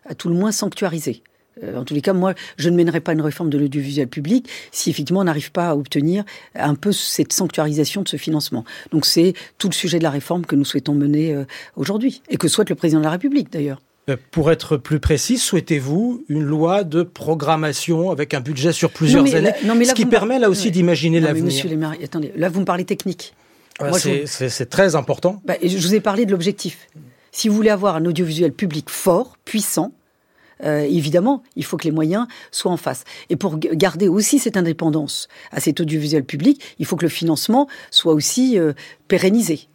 à 0.07 0.15
tout 0.15 0.29
le 0.29 0.37
moins 0.37 0.53
sanctuariser. 0.53 1.25
Euh, 1.65 1.77
En 1.77 1.85
tous 1.85 1.95
les 1.95 2.03
cas, 2.03 2.13
moi, 2.13 2.35
je 2.57 2.69
ne 2.69 2.77
mènerai 2.77 3.01
pas 3.01 3.15
une 3.15 3.21
réforme 3.21 3.51
de 3.51 3.59
l'audiovisuel 3.59 4.07
public 4.07 4.49
si 4.71 4.91
effectivement 4.91 5.23
on 5.23 5.25
n'arrive 5.25 5.51
pas 5.51 5.71
à 5.71 5.75
obtenir 5.75 6.23
un 6.55 6.77
peu 6.77 6.93
cette 6.93 7.33
sanctuarisation 7.33 8.03
de 8.03 8.09
ce 8.09 8.17
financement. 8.17 8.65
Donc 8.93 9.07
c'est 9.07 9.35
tout 9.59 9.69
le 9.69 9.75
sujet 9.75 9.99
de 9.99 10.05
la 10.05 10.11
réforme 10.11 10.47
que 10.47 10.55
nous 10.55 10.65
souhaitons 10.65 10.95
mener 10.95 11.35
euh, 11.35 11.47
aujourd'hui, 11.75 12.23
et 12.29 12.37
que 12.37 12.47
souhaite 12.47 12.71
le 12.71 12.77
président 12.77 13.01
de 13.01 13.07
la 13.07 13.11
République 13.11 13.53
d'ailleurs. 13.53 13.81
Euh, 14.11 14.17
Pour 14.31 14.51
être 14.51 14.77
plus 14.77 15.01
précis, 15.01 15.39
souhaitez-vous 15.39 16.25
une 16.29 16.43
loi 16.43 16.85
de 16.85 17.03
programmation 17.03 18.11
avec 18.11 18.35
un 18.35 18.41
budget 18.41 18.73
sur 18.73 18.91
plusieurs 18.91 19.25
Non, 19.25 19.31
mais 19.31 19.37
années 19.37 19.51
là- 19.51 19.57
non, 19.65 19.75
mais 19.75 19.85
là, 19.85 19.91
Ce 19.91 19.95
qui 19.95 20.05
me 20.05 20.11
permet 20.11 20.39
là 20.39 20.49
aussi 20.51 20.67
Ouais. 20.67 20.71
d'imaginer 20.71 21.19
Non, 21.19 21.23
mais 21.23 21.29
l'avenir. 21.29 21.45
Monsieur 21.47 21.69
Lémarie, 21.69 22.05
attendez, 22.05 22.33
là 22.37 22.49
vous 22.49 22.61
me 22.61 22.65
parlez 22.65 22.85
technique. 22.85 23.35
Je 23.81 23.93
c'est- 24.27 24.59
vous- 24.59 24.65
très 24.67 24.95
important. 24.95 25.41
Bah, 25.47 25.55
je 25.63 25.77
vous 25.79 25.95
ai 25.95 26.01
parlé 26.01 26.27
de 26.27 26.33
l'objectif. 26.33 26.89
Si 27.33 27.49
vous 27.49 27.55
voulez 27.55 27.71
avoir 27.71 27.97
un 27.97 28.05
audiovisuel 28.05 28.53
public 28.53 28.91
fort, 28.91 29.37
puissant, 29.47 29.93
euh, 30.65 30.81
évidemment, 30.81 31.43
il 31.57 31.65
faut 31.65 31.79
que 31.79 31.85
les 31.85 31.91
moyens 31.91 32.27
soient 32.51 32.73
en 32.73 32.77
face. 32.77 33.05
Et 33.31 33.37
pour 33.37 33.57
garder 33.59 34.09
aussi 34.09 34.39
cette 34.39 34.59
indépendance 34.59 35.29
à 35.51 35.61
cet 35.61 35.81
audiovisuel 35.81 36.25
public, 36.25 36.61
il 36.79 36.85
faut 36.85 36.97
que 36.97 37.05
le 37.05 37.09
financement 37.09 37.69
soit 37.91 38.13
aussi 38.13 38.59
euh, 38.59 38.75
pérennisé 39.09 39.69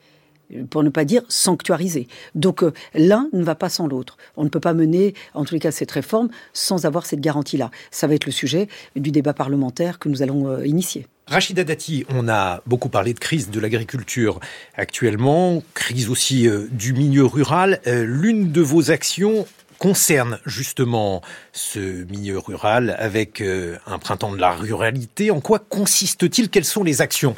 pour 0.69 0.83
ne 0.83 0.89
pas 0.89 1.05
dire 1.05 1.23
sanctuarisé. 1.27 2.07
Donc 2.33 2.63
euh, 2.63 2.73
l'un 2.93 3.29
ne 3.33 3.43
va 3.43 3.55
pas 3.55 3.69
sans 3.69 3.87
l'autre. 3.87 4.17
On 4.37 4.43
ne 4.43 4.49
peut 4.49 4.59
pas 4.59 4.73
mener, 4.73 5.13
en 5.33 5.45
tous 5.45 5.53
les 5.53 5.59
cas, 5.59 5.71
cette 5.71 5.91
réforme 5.91 6.29
sans 6.53 6.85
avoir 6.85 7.05
cette 7.05 7.21
garantie-là. 7.21 7.71
Ça 7.91 8.07
va 8.07 8.15
être 8.15 8.25
le 8.25 8.31
sujet 8.31 8.67
du 8.95 9.11
débat 9.11 9.33
parlementaire 9.33 9.99
que 9.99 10.09
nous 10.09 10.21
allons 10.21 10.47
euh, 10.47 10.65
initier. 10.65 11.07
Rachida 11.27 11.63
Dati, 11.63 12.05
on 12.09 12.29
a 12.29 12.61
beaucoup 12.67 12.89
parlé 12.89 13.13
de 13.13 13.19
crise 13.19 13.49
de 13.49 13.59
l'agriculture 13.59 14.39
actuellement, 14.75 15.63
crise 15.73 16.09
aussi 16.09 16.47
euh, 16.47 16.67
du 16.71 16.93
milieu 16.93 17.25
rural. 17.25 17.81
L'une 17.85 18.51
de 18.51 18.61
vos 18.61 18.91
actions 18.91 19.47
concerne 19.79 20.39
justement 20.45 21.21
ce 21.51 22.03
milieu 22.05 22.39
rural 22.39 22.95
avec 22.97 23.41
un 23.41 23.99
printemps 23.99 24.31
de 24.31 24.37
la 24.39 24.51
ruralité. 24.51 25.31
En 25.31 25.41
quoi 25.41 25.59
consiste-t-il? 25.59 26.49
Quelles 26.49 26.63
sont 26.65 26.83
les 26.83 27.01
actions 27.01 27.35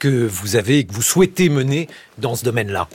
que 0.00 0.26
vous 0.26 0.56
avez 0.56 0.84
que 0.84 0.92
vous 0.92 1.02
souhaitez 1.02 1.48
mener 1.48 1.88
dans 2.18 2.34
ce 2.34 2.44
domaine-là 2.44 2.88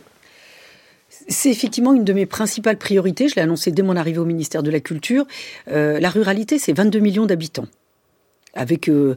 C'est 1.30 1.50
effectivement 1.50 1.94
une 1.94 2.04
de 2.04 2.12
mes 2.12 2.26
principales 2.26 2.78
priorités. 2.78 3.30
Je 3.30 3.36
l'ai 3.36 3.44
annoncé 3.44 3.72
dès 3.72 3.84
mon 3.84 3.96
arrivée 3.96 4.18
au 4.18 4.26
ministère 4.26 4.64
de 4.64 4.72
la 4.72 4.82
Culture. 4.82 5.26
Euh, 5.72 6.02
la 6.02 6.10
ruralité, 6.10 6.60
c'est 6.60 6.74
22 6.74 7.00
millions 7.00 7.26
d'habitants. 7.26 7.68
Avec 8.56 8.90
euh, 8.90 9.16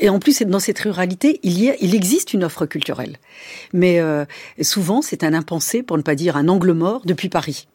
et 0.00 0.08
en 0.08 0.18
plus, 0.18 0.42
dans 0.42 0.60
cette 0.60 0.78
ruralité, 0.78 1.40
il, 1.42 1.60
y 1.60 1.70
a, 1.70 1.74
il 1.80 1.94
existe 1.94 2.32
une 2.32 2.44
offre 2.44 2.66
culturelle. 2.66 3.16
Mais 3.72 3.98
euh, 3.98 4.24
souvent, 4.62 5.02
c'est 5.02 5.24
un 5.24 5.34
impensé, 5.34 5.82
pour 5.82 5.96
ne 5.96 6.02
pas 6.02 6.14
dire 6.14 6.36
un 6.36 6.48
angle 6.48 6.72
mort, 6.72 7.02
depuis 7.04 7.28
Paris. 7.28 7.66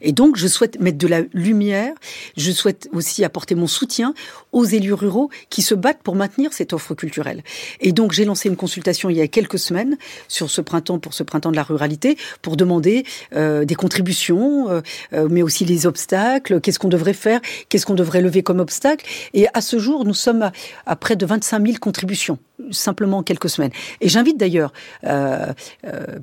Et 0.00 0.12
donc, 0.12 0.36
je 0.36 0.46
souhaite 0.46 0.80
mettre 0.80 0.98
de 0.98 1.06
la 1.06 1.22
lumière, 1.32 1.92
je 2.36 2.50
souhaite 2.52 2.88
aussi 2.92 3.24
apporter 3.24 3.54
mon 3.54 3.66
soutien 3.66 4.14
aux 4.52 4.64
élus 4.64 4.92
ruraux 4.92 5.30
qui 5.50 5.62
se 5.62 5.74
battent 5.74 6.02
pour 6.02 6.14
maintenir 6.14 6.52
cette 6.52 6.72
offre 6.72 6.94
culturelle. 6.94 7.42
Et 7.80 7.92
donc, 7.92 8.12
j'ai 8.12 8.24
lancé 8.24 8.48
une 8.48 8.56
consultation 8.56 9.10
il 9.10 9.16
y 9.16 9.20
a 9.20 9.28
quelques 9.28 9.58
semaines 9.58 9.96
sur 10.28 10.50
ce 10.50 10.60
printemps, 10.60 10.98
pour 10.98 11.14
ce 11.14 11.22
printemps 11.22 11.50
de 11.50 11.56
la 11.56 11.62
ruralité, 11.62 12.16
pour 12.42 12.56
demander 12.56 13.04
euh, 13.34 13.64
des 13.64 13.74
contributions, 13.74 14.70
euh, 14.70 14.80
euh, 15.12 15.28
mais 15.30 15.42
aussi 15.42 15.64
les 15.64 15.86
obstacles, 15.86 16.60
qu'est-ce 16.60 16.78
qu'on 16.78 16.88
devrait 16.88 17.12
faire, 17.12 17.40
qu'est-ce 17.68 17.86
qu'on 17.86 17.94
devrait 17.94 18.20
lever 18.20 18.42
comme 18.42 18.60
obstacle? 18.60 19.06
Et 19.34 19.46
à 19.54 19.60
ce 19.60 19.78
jour, 19.78 20.04
nous 20.04 20.14
sommes 20.14 20.50
à, 20.86 20.96
près 20.96 21.16
de 21.16 21.26
25 21.26 21.66
000 21.66 21.78
contributions 21.80 22.38
simplement 22.70 23.18
en 23.18 23.22
quelques 23.22 23.48
semaines. 23.48 23.72
Et 24.00 24.08
j'invite 24.08 24.38
d'ailleurs, 24.38 24.72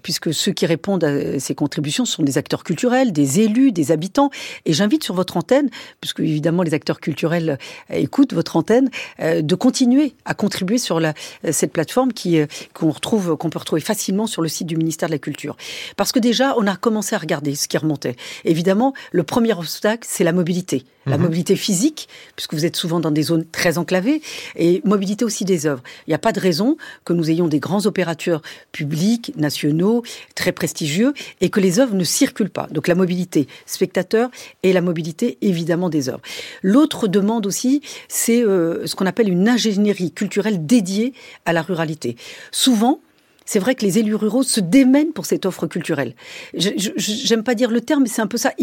puisque 0.04 0.34
ceux 0.34 0.54
qui 0.54 0.66
répondent 0.66 1.04
à 1.04 1.38
ces 1.38 1.54
contributions 1.54 2.06
sont 2.06 2.24
des 2.24 2.38
acteurs 2.38 2.64
culturels, 2.64 3.12
des 3.12 3.42
élus, 3.42 3.49
des 3.72 3.92
habitants, 3.92 4.30
et 4.66 4.74
j'invite 4.74 5.04
sur 5.04 5.14
votre 5.14 5.38
antenne, 5.38 5.70
puisque 6.02 6.20
évidemment 6.20 6.64
les 6.64 6.74
acteurs 6.74 7.00
culturels 7.00 7.58
euh, 7.92 7.96
écoutent 7.96 8.34
votre 8.34 8.56
antenne, 8.56 8.90
euh, 9.20 9.42
de 9.42 9.56
continuer 9.56 10.14
à 10.26 10.34
contribuer 10.34 10.78
sur 10.78 11.00
la, 11.00 11.14
cette 11.52 11.74
plateforme 11.74 12.14
qui 12.14 12.40
qu'on 12.74 12.92
retrouve, 12.92 13.36
qu'on 13.38 13.50
peut 13.50 13.60
retrouver 13.60 13.82
facilement 13.82 14.28
sur 14.28 14.42
le 14.42 14.48
site 14.48 14.68
du 14.68 14.78
ministère 14.78 15.10
de 15.10 15.14
la 15.14 15.20
Culture. 15.20 15.58
Parce 15.98 16.12
que 16.12 16.20
déjà, 16.20 16.56
on 16.58 16.68
a 16.68 16.76
commencé 16.76 17.16
à 17.16 17.18
regarder 17.18 17.56
ce 17.56 17.68
qui 17.68 17.78
remontait. 17.78 18.16
Évidemment, 18.46 18.94
le 19.12 19.24
premier 19.24 19.54
obstacle, 19.54 20.08
c'est 20.10 20.24
la 20.24 20.34
mobilité. 20.34 20.86
La 21.06 21.18
mmh. 21.18 21.22
mobilité 21.22 21.56
physique, 21.56 22.10
puisque 22.36 22.54
vous 22.54 22.66
êtes 22.66 22.76
souvent 22.76 23.00
dans 23.00 23.10
des 23.10 23.24
zones 23.24 23.46
très 23.52 23.78
enclavées, 23.78 24.22
et 24.56 24.82
mobilité 24.86 25.26
aussi 25.26 25.46
des 25.46 25.66
œuvres. 25.66 25.82
Il 26.06 26.12
n'y 26.12 26.14
a 26.14 26.20
pas 26.20 26.34
de 26.34 26.40
raison 26.40 26.78
que 27.06 27.14
nous 27.14 27.32
ayons 27.32 27.48
des 27.48 27.60
grands 27.60 27.86
opérateurs 27.86 28.42
publics, 28.72 29.34
nationaux, 29.38 30.04
très 30.36 30.52
prestigieux, 30.52 31.14
et 31.42 31.50
que 31.50 31.60
les 31.60 31.80
œuvres 31.80 31.96
ne 31.96 32.04
circulent 32.04 32.50
pas. 32.50 32.68
Donc 32.72 32.88
la 32.88 32.96
mobilité 32.96 33.39
spectateur 33.66 34.30
et 34.64 34.74
la 34.74 34.82
mobilité 34.82 35.38
évidemment 35.42 35.90
des 35.90 36.10
œuvres. 36.10 36.22
L'autre 36.62 37.08
demande 37.08 37.46
aussi, 37.46 37.82
c'est 38.08 38.44
euh, 38.44 38.86
ce 38.86 38.96
qu'on 38.96 39.06
appelle 39.06 39.30
une 39.30 39.48
ingénierie 39.48 40.12
culturelle 40.12 40.66
dédiée 40.66 41.14
à 41.46 41.54
la 41.54 41.62
ruralité. 41.62 42.16
Souvent, 42.52 43.02
c'est 43.50 43.58
vrai 43.58 43.74
que 43.74 43.84
les 43.84 43.98
élus 43.98 44.14
ruraux 44.14 44.44
se 44.44 44.60
démènent 44.60 45.12
pour 45.12 45.26
cette 45.26 45.48
offre 45.48 45.66
culturelle. 45.66 46.14
J'aime 46.54 47.42
pas 47.42 47.56
dire 47.56 47.72
le 47.72 47.82
terme, 47.82 48.04
mais 48.04 48.08
c'est 48.08 48.22
un 48.22 48.28
peu 48.28 48.38
ça. 48.38 48.54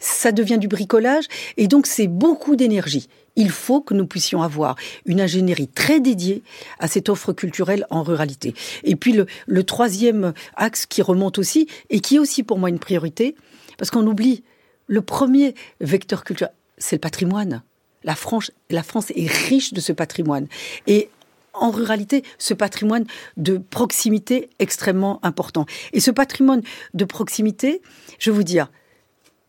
Ça 0.00 0.32
devient 0.32 0.58
du 0.58 0.66
bricolage, 0.66 1.26
et 1.56 1.68
donc 1.68 1.86
c'est 1.86 2.08
beaucoup 2.08 2.56
d'énergie. 2.56 3.08
Il 3.36 3.50
faut 3.50 3.80
que 3.80 3.94
nous 3.94 4.08
puissions 4.08 4.42
avoir 4.42 4.74
une 5.06 5.20
ingénierie 5.20 5.68
très 5.68 6.00
dédiée 6.00 6.42
à 6.80 6.88
cette 6.88 7.08
offre 7.10 7.32
culturelle 7.32 7.86
en 7.90 8.02
ruralité. 8.02 8.54
Et 8.82 8.96
puis 8.96 9.16
le 9.46 9.62
troisième 9.62 10.32
axe 10.56 10.84
qui 10.86 11.00
remonte 11.00 11.38
aussi, 11.38 11.68
et 11.88 12.00
qui 12.00 12.16
est 12.16 12.18
aussi 12.18 12.42
pour 12.42 12.58
moi 12.58 12.70
une 12.70 12.80
priorité, 12.80 13.36
parce 13.78 13.90
qu'on 13.90 14.06
oublie 14.06 14.44
le 14.86 15.00
premier 15.00 15.54
vecteur 15.80 16.24
culturel, 16.24 16.52
c'est 16.76 16.96
le 16.96 17.00
patrimoine. 17.00 17.62
La 18.04 18.14
France, 18.14 18.52
la 18.68 18.82
France 18.82 19.10
est 19.16 19.26
riche 19.26 19.72
de 19.72 19.80
ce 19.80 19.92
patrimoine. 19.92 20.46
Et 20.86 21.08
en 21.54 21.70
ruralité 21.70 22.22
ce 22.38 22.54
patrimoine 22.54 23.04
de 23.36 23.58
proximité 23.58 24.50
extrêmement 24.58 25.18
important. 25.24 25.66
Et 25.92 26.00
ce 26.00 26.10
patrimoine 26.10 26.62
de 26.94 27.04
proximité, 27.04 27.82
je 28.18 28.30
vous 28.30 28.42
dire, 28.44 28.70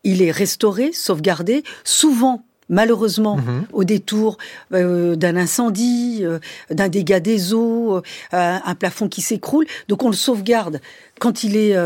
il 0.02 0.22
est 0.22 0.30
restauré, 0.30 0.92
sauvegardé, 0.92 1.62
souvent 1.84 2.44
malheureusement 2.70 3.36
mhm. 3.36 3.66
au 3.72 3.84
détour 3.84 4.38
euh, 4.72 5.16
d'un 5.16 5.36
incendie, 5.36 6.20
euh, 6.22 6.38
d'un 6.70 6.88
dégât 6.88 7.20
des 7.20 7.52
eaux, 7.52 7.96
euh, 7.96 8.00
un 8.32 8.74
plafond 8.74 9.08
qui 9.08 9.20
s'écroule. 9.20 9.66
Donc 9.88 10.02
on 10.02 10.08
le 10.08 10.16
sauvegarde 10.16 10.80
quand 11.18 11.44
il 11.44 11.56
est 11.56 11.76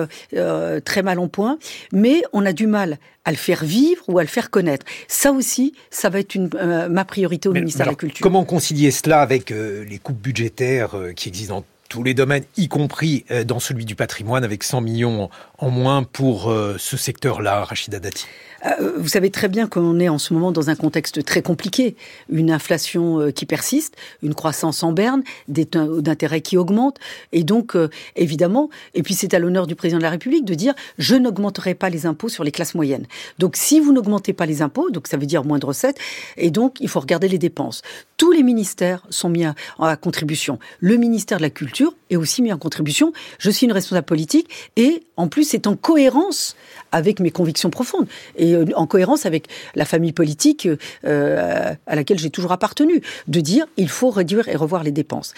très 0.85 1.03
mal 1.03 1.19
en 1.19 1.27
point, 1.27 1.59
mais 1.93 2.23
on 2.33 2.47
a 2.47 2.53
du 2.53 2.69
mal 2.69 2.99
à 3.25 3.33
le 3.33 3.37
faire 3.37 3.65
vivre 3.65 4.05
ou 4.07 4.19
à 4.21 4.23
le 4.23 4.29
faire 4.29 4.51
connaître. 4.51 4.87
Ça 5.09 5.33
aussi, 5.33 5.75
ça 5.91 6.09
va 6.09 6.21
être 6.21 6.37
une, 6.37 6.51
ma 6.89 7.05
priorité 7.05 7.49
au 7.49 7.53
ministère 7.53 7.87
de 7.87 7.91
la 7.91 7.97
Culture. 7.97 8.23
Comment 8.23 8.45
concilier 8.45 8.93
cela 8.93 9.23
avec 9.23 9.51
les 9.51 9.99
coupes 10.01 10.21
budgétaires 10.21 10.95
qui 11.17 11.31
existent 11.31 11.57
dans 11.57 11.65
tous 11.89 12.03
les 12.03 12.15
domaines, 12.15 12.45
y 12.57 12.69
compris 12.69 13.25
dans 13.47 13.61
celui 13.61 13.85
du 13.85 13.95
patrimoine, 13.95 14.45
avec 14.45 14.63
100 14.63 14.81
millions 14.81 15.31
en 15.59 15.71
moins 15.71 16.03
pour 16.03 16.53
ce 16.79 16.97
secteur-là, 16.97 17.65
Rachida 17.65 18.01
Dati 18.01 18.27
euh, 18.67 18.93
vous 18.97 19.09
savez 19.09 19.31
très 19.31 19.49
bien 19.49 19.67
qu'on 19.67 20.01
est 20.01 20.09
en 20.09 20.19
ce 20.19 20.33
moment 20.33 20.53
dans 20.53 20.71
un 20.71 20.75
contexte 20.75 21.25
très 21.25 21.43
compliqué. 21.43 21.97
Une 22.31 22.51
inflation 22.51 23.21
euh, 23.21 23.31
qui 23.31 23.47
persiste, 23.47 23.97
une 24.23 24.35
croissance 24.35 24.83
en 24.83 24.93
berne, 24.93 25.23
des 25.49 25.67
taux 25.67 26.01
d'intérêt 26.01 26.41
qui 26.41 26.57
augmentent. 26.57 26.99
Et 27.33 27.45
donc, 27.45 27.77
euh, 27.77 27.91
évidemment, 28.17 28.71
et 28.95 29.03
puis 29.03 29.15
c'est 29.15 29.35
à 29.35 29.39
l'honneur 29.39 29.67
du 29.67 29.75
président 29.75 29.99
de 29.99 30.03
la 30.03 30.11
République 30.11 30.45
de 30.45 30.55
dire 30.55 30.75
je 30.99 31.17
n'augmenterai 31.17 31.75
pas 31.75 31.91
les 31.91 32.07
impôts 32.07 32.29
sur 32.29 32.45
les 32.45 32.53
classes 32.53 32.75
moyennes. 32.75 33.07
Donc, 33.39 33.57
si 33.57 33.81
vous 33.81 33.93
n'augmentez 33.93 34.33
pas 34.33 34.47
les 34.47 34.63
impôts, 34.63 34.91
donc 34.91 35.09
ça 35.09 35.17
veut 35.17 35.27
dire 35.27 35.45
moins 35.45 35.59
de 35.59 35.67
recettes, 35.67 35.99
et 36.37 36.51
donc 36.51 36.81
il 36.81 36.89
faut 36.89 37.01
regarder 37.01 37.29
les 37.29 37.39
dépenses. 37.39 37.83
Tous 38.25 38.33
les 38.33 38.43
ministères 38.43 39.07
sont 39.11 39.29
mis 39.29 39.45
à, 39.45 39.97
contribution. 39.97 40.59
Le 40.81 40.97
ministère 40.97 41.37
de 41.37 41.43
la 41.43 41.51
Culture 41.51 41.95
est 42.09 42.17
aussi 42.17 42.41
mis 42.41 42.55
en 42.55 42.57
contribution. 42.57 43.13
Je 43.39 43.51
suis 43.51 43.67
une 43.67 43.73
responsable 43.73 44.07
politique 44.07 44.49
et 44.77 45.03
en 45.19 45.29
plus 45.29 45.45
c'est 45.45 45.67
en 45.67 45.77
cohérence 45.77 46.57
avec 46.91 47.21
mes 47.21 47.31
convictions 47.31 47.69
profondes. 47.69 48.07
Et 48.37 48.55
euh, 48.55 48.65
en 48.77 48.87
cohérence 48.87 49.27
avec 49.27 49.49
la 49.75 49.85
famille 49.85 50.15
politique 50.15 50.67
euh, 51.05 51.75
à 51.87 51.95
laquelle 51.95 52.19
j'ai 52.19 52.31
toujours 52.31 52.53
appartenu, 52.53 53.03
de 53.29 53.41
dire 53.41 53.67
il 53.77 53.91
faut 53.91 54.09
réduire 54.09 54.49
et 54.49 54.57
revoir 54.57 54.85
les 54.85 54.91
dépenses. 54.91 55.35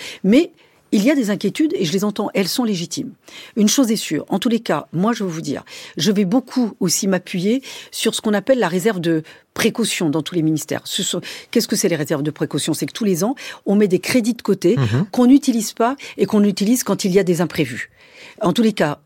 Il 0.93 1.03
y 1.05 1.11
a 1.11 1.15
des 1.15 1.31
inquiétudes 1.31 1.73
et 1.75 1.85
je 1.85 1.93
les 1.93 2.05
entends, 2.05 2.31
elles 2.35 2.49
sont 2.49 2.65
légitimes. 2.65 3.13
Une 3.57 3.69
chose 3.69 3.91
est 3.91 3.97
sûre, 3.97 4.25
en 4.29 4.39
tous 4.39 4.49
les 4.49 4.61
cas, 4.61 4.87
moi 4.93 5.13
je 5.13 5.25
vais 5.25 5.31
vous 5.31 5.41
dire, 5.41 5.65
je 5.97 6.13
vais 6.13 6.25
beaucoup 6.25 6.73
aussi 6.81 7.09
m'appuyer 7.09 7.63
sur 7.91 8.15
ce 8.15 8.21
qu'on 8.21 8.35
appelle 8.35 8.59
la 8.59 8.69
réserve 8.69 9.01
de 9.01 9.23
précaution 9.55 10.11
dans 10.11 10.23
tous 10.23 10.35
les 10.35 10.43
ministères. 10.43 10.83
Qu'est-ce 11.51 11.69
que 11.69 11.77
c'est 11.77 11.89
les 11.89 11.97
réserves 11.97 12.23
de 12.23 12.31
précaution? 12.31 12.75
C'est 12.75 12.87
que 12.87 12.93
tous 12.93 13.05
les 13.05 13.25
ans, 13.25 13.35
on 13.65 13.75
met 13.75 13.89
des 13.89 13.99
crédits 13.99 14.35
de 14.35 14.43
côté 14.43 14.77
mhm. 14.77 15.07
qu'on 15.11 15.27
n'utilise 15.27 15.73
pas 15.73 15.97
et 16.19 16.27
qu'on 16.27 16.45
utilise 16.45 16.85
quand 16.85 17.05
il 17.05 17.13
y 17.13 17.19
a 17.19 17.25
des 17.25 17.41
imprévus. 17.41 17.91
En 18.41 18.53
tous 18.53 18.63
les 18.63 18.73
cas, 18.73 19.01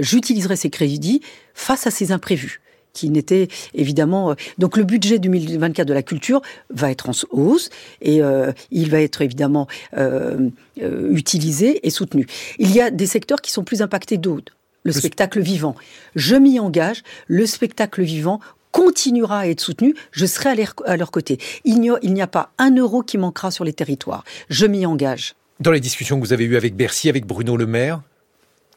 j'utiliserai 0.00 0.56
ces 0.56 0.70
crédits 0.70 1.20
face 1.54 1.86
à 1.86 1.90
ces 1.90 2.12
imprévus 2.12 2.61
qui 2.92 3.10
n'était 3.10 3.48
évidemment 3.74 4.30
euh, 4.30 4.34
donc 4.58 4.76
le 4.76 4.84
budget 4.84 5.18
2024 5.18 5.86
de 5.86 5.94
la 5.94 6.02
culture 6.02 6.42
va 6.70 6.90
être 6.90 7.08
en 7.08 7.12
hausse 7.30 7.70
et 8.00 8.22
euh, 8.22 8.52
il 8.70 8.90
va 8.90 9.00
être 9.00 9.22
évidemment 9.22 9.66
euh, 9.96 10.50
utilisé 10.76 11.86
et 11.86 11.90
soutenu. 11.90 12.26
Il 12.58 12.72
y 12.72 12.80
a 12.80 12.90
des 12.90 13.06
secteurs 13.06 13.40
qui 13.40 13.50
sont 13.50 13.64
plus 13.64 13.82
impactés 13.82 14.18
d'autres. 14.18 14.52
Le, 14.84 14.90
spectacle 14.90 15.40
vivant. 15.40 15.76
Je 16.16 16.34
m'y 16.34 16.58
engage. 16.58 17.04
Le 17.28 17.46
spectacle 17.46 18.02
vivant 18.02 18.40
continuera 18.72 19.40
à 19.40 19.46
être 19.46 19.60
soutenu, 19.60 19.94
je 20.10 20.26
serai 20.26 20.48
à 20.48 20.54
leur, 20.56 20.74
à 20.86 20.96
leur 20.96 21.12
côté. 21.12 21.38
Il 21.64 21.78
n'y 21.78 22.22
a 22.22 22.26
pas 22.26 22.52
un 22.58 22.74
euro 22.74 23.02
qui 23.02 23.18
manquera 23.18 23.50
sur 23.52 23.64
les 23.64 23.74
territoires. 23.74 24.24
Je 24.48 24.66
m'y 24.66 24.84
engage. 24.86 25.34
Dans 25.60 25.70
les 25.70 25.78
discussions 25.78 26.18
que 26.18 26.26
vous 26.26 26.32
avez 26.32 26.44
eues 26.44 26.56
avec 26.56 26.74
Bercy, 26.74 27.08
avec 27.08 27.26
Bruno 27.26 27.56
Le 27.56 27.66
Maire, 27.66 28.00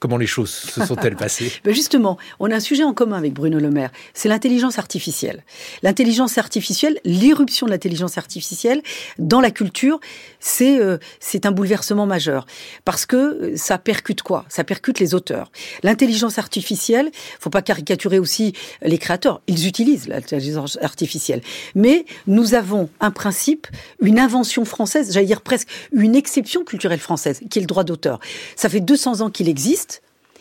Comment 0.06 0.18
les 0.18 0.28
choses 0.28 0.52
se 0.52 0.86
sont-elles 0.86 1.16
passées 1.16 1.52
ben 1.66 1.74
Justement, 1.74 2.20
on 2.40 2.52
a 2.52 2.58
un 2.58 2.60
sujet 2.60 2.84
en 2.84 2.94
commun 2.94 3.18
avec 3.18 3.34
Bruno 3.34 3.58
Le 3.58 3.72
Maire, 3.72 3.90
c'est 4.14 4.30
l'intelligence 4.30 4.78
artificielle. 4.78 5.44
L'intelligence 5.82 6.38
artificielle, 6.38 7.00
l'irruption 7.06 7.66
de 7.66 7.72
l'intelligence 7.72 8.20
artificielle 8.20 8.84
dans 9.18 9.42
la 9.42 9.50
culture, 9.50 10.00
c'est 10.40 10.78
euh, 10.78 11.00
un 11.44 11.52
bouleversement 11.52 12.06
majeur 12.06 12.46
parce 12.84 13.08
que 13.08 13.16
euh, 13.16 13.58
ça 13.58 13.80
percute 13.80 14.22
quoi? 14.22 14.46
Ça 14.48 14.64
percute 14.64 15.00
les 15.00 15.16
auteurs. 15.16 15.52
L'intelligence 15.82 16.38
artificielle, 16.38 17.10
faut 17.40 17.50
pas 17.50 17.64
caricaturer 17.64 18.20
aussi 18.20 18.54
les 18.84 19.00
créateurs, 19.00 19.42
ils 19.48 19.66
utilisent 19.68 20.08
l'intelligence 20.08 20.78
artificielle, 20.84 21.42
mais 21.74 22.06
nous 22.28 22.54
avons 22.54 22.90
un 23.00 23.10
principe, 23.10 23.66
une 24.02 24.20
invention 24.20 24.66
française, 24.66 25.12
j'allais 25.12 25.26
dire 25.26 25.42
presque 25.42 25.68
une 25.94 26.14
exception 26.16 26.64
culturelle 26.64 27.00
française, 27.00 27.42
qui 27.50 27.58
est 27.58 27.64
le 27.64 27.68
droit 27.68 27.84
d'auteur. 27.84 28.20
Ça 28.56 28.70
fait 28.70 28.82
200 28.82 29.22
ans 29.22 29.32
qu'il 29.32 29.50
existe 29.50 29.95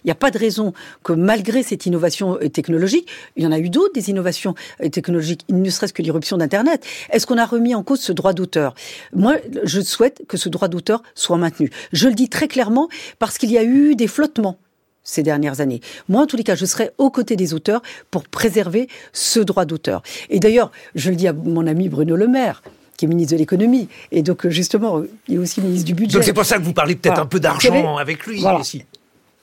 il 0.05 0.09
n'y 0.09 0.13
a 0.13 0.17
pas 0.17 0.31
de 0.31 0.39
raison 0.39 0.73
que 1.03 1.13
malgré 1.13 1.63
cette 1.63 1.87
innovation 1.87 2.39
euh, 2.41 2.49
technologique, 2.49 3.09
il 3.37 3.45
y 3.45 3.47
en 3.47 3.53
a 3.53 3.59
eu 3.59 3.71
d'autres 3.71 3.95
des 3.95 4.11
innovations 4.11 4.55
euh, 4.83 4.89
technologiques, 4.89 5.45
ne 5.49 5.71
serait-ce 5.71 5.93
que 5.93 6.03
l'irruption 6.03 6.37
d'Internet. 6.37 6.85
Est-ce 7.11 7.27
qu'on 7.27 7.39
a 7.39 7.47
remis 7.47 7.75
en 7.75 7.83
cause 7.83 8.01
ce 8.01 8.13
droit 8.13 8.33
d'auteur? 8.33 8.75
Moi, 9.15 9.37
je 9.65 9.81
souhaite 9.81 10.23
que 10.29 10.37
ce 10.37 10.49
droit 10.49 10.69
d'auteur 10.69 11.03
soit 11.15 11.39
maintenu. 11.39 11.71
Je 11.93 12.09
le 12.09 12.15
dis 12.15 12.29
très 12.29 12.49
clairement 12.49 12.89
parce 13.19 13.39
qu'il 13.39 13.51
y 13.51 13.59
a 13.59 13.65
eu 13.65 13.95
des 13.95 14.07
flottements 14.07 14.59
ces 15.03 15.23
dernières 15.23 15.61
années. 15.61 15.81
Moi, 16.09 16.23
en 16.23 16.27
tous 16.27 16.37
les 16.37 16.45
cas, 16.45 16.55
je 16.55 16.65
serai 16.65 16.91
aux 16.99 17.11
côtés 17.11 17.37
des 17.37 17.55
auteurs 17.55 17.83
pour 18.11 18.25
préserver 18.25 18.89
ce 19.13 19.41
droit 19.41 19.65
d'auteur. 19.65 20.03
Et 20.31 20.41
d'ailleurs, 20.41 20.71
je 20.95 21.11
le 21.11 21.17
dis 21.17 21.29
à 21.29 21.33
mon 21.33 21.67
ami 21.67 21.89
Bruno 21.89 22.17
Le 22.17 22.27
Maire, 22.27 22.63
qui 22.97 23.05
est 23.05 23.09
ministre 23.09 23.35
de 23.35 23.39
l'économie. 23.39 23.89
Et 24.13 24.23
donc, 24.23 24.49
justement, 24.49 25.03
il 25.29 25.35
est 25.35 25.39
aussi 25.39 25.61
ministre 25.61 25.87
du 25.87 25.95
budget. 25.95 26.15
Donc, 26.15 26.25
c'est 26.25 26.33
pour 26.33 26.47
ça 26.47 26.59
que 26.59 26.63
vous 26.63 26.73
parlez 26.73 26.97
peut-être 26.97 27.21
un 27.21 27.27
peu 27.27 27.41
d'argent 27.41 27.97
avec 27.97 28.27
lui 28.27 28.43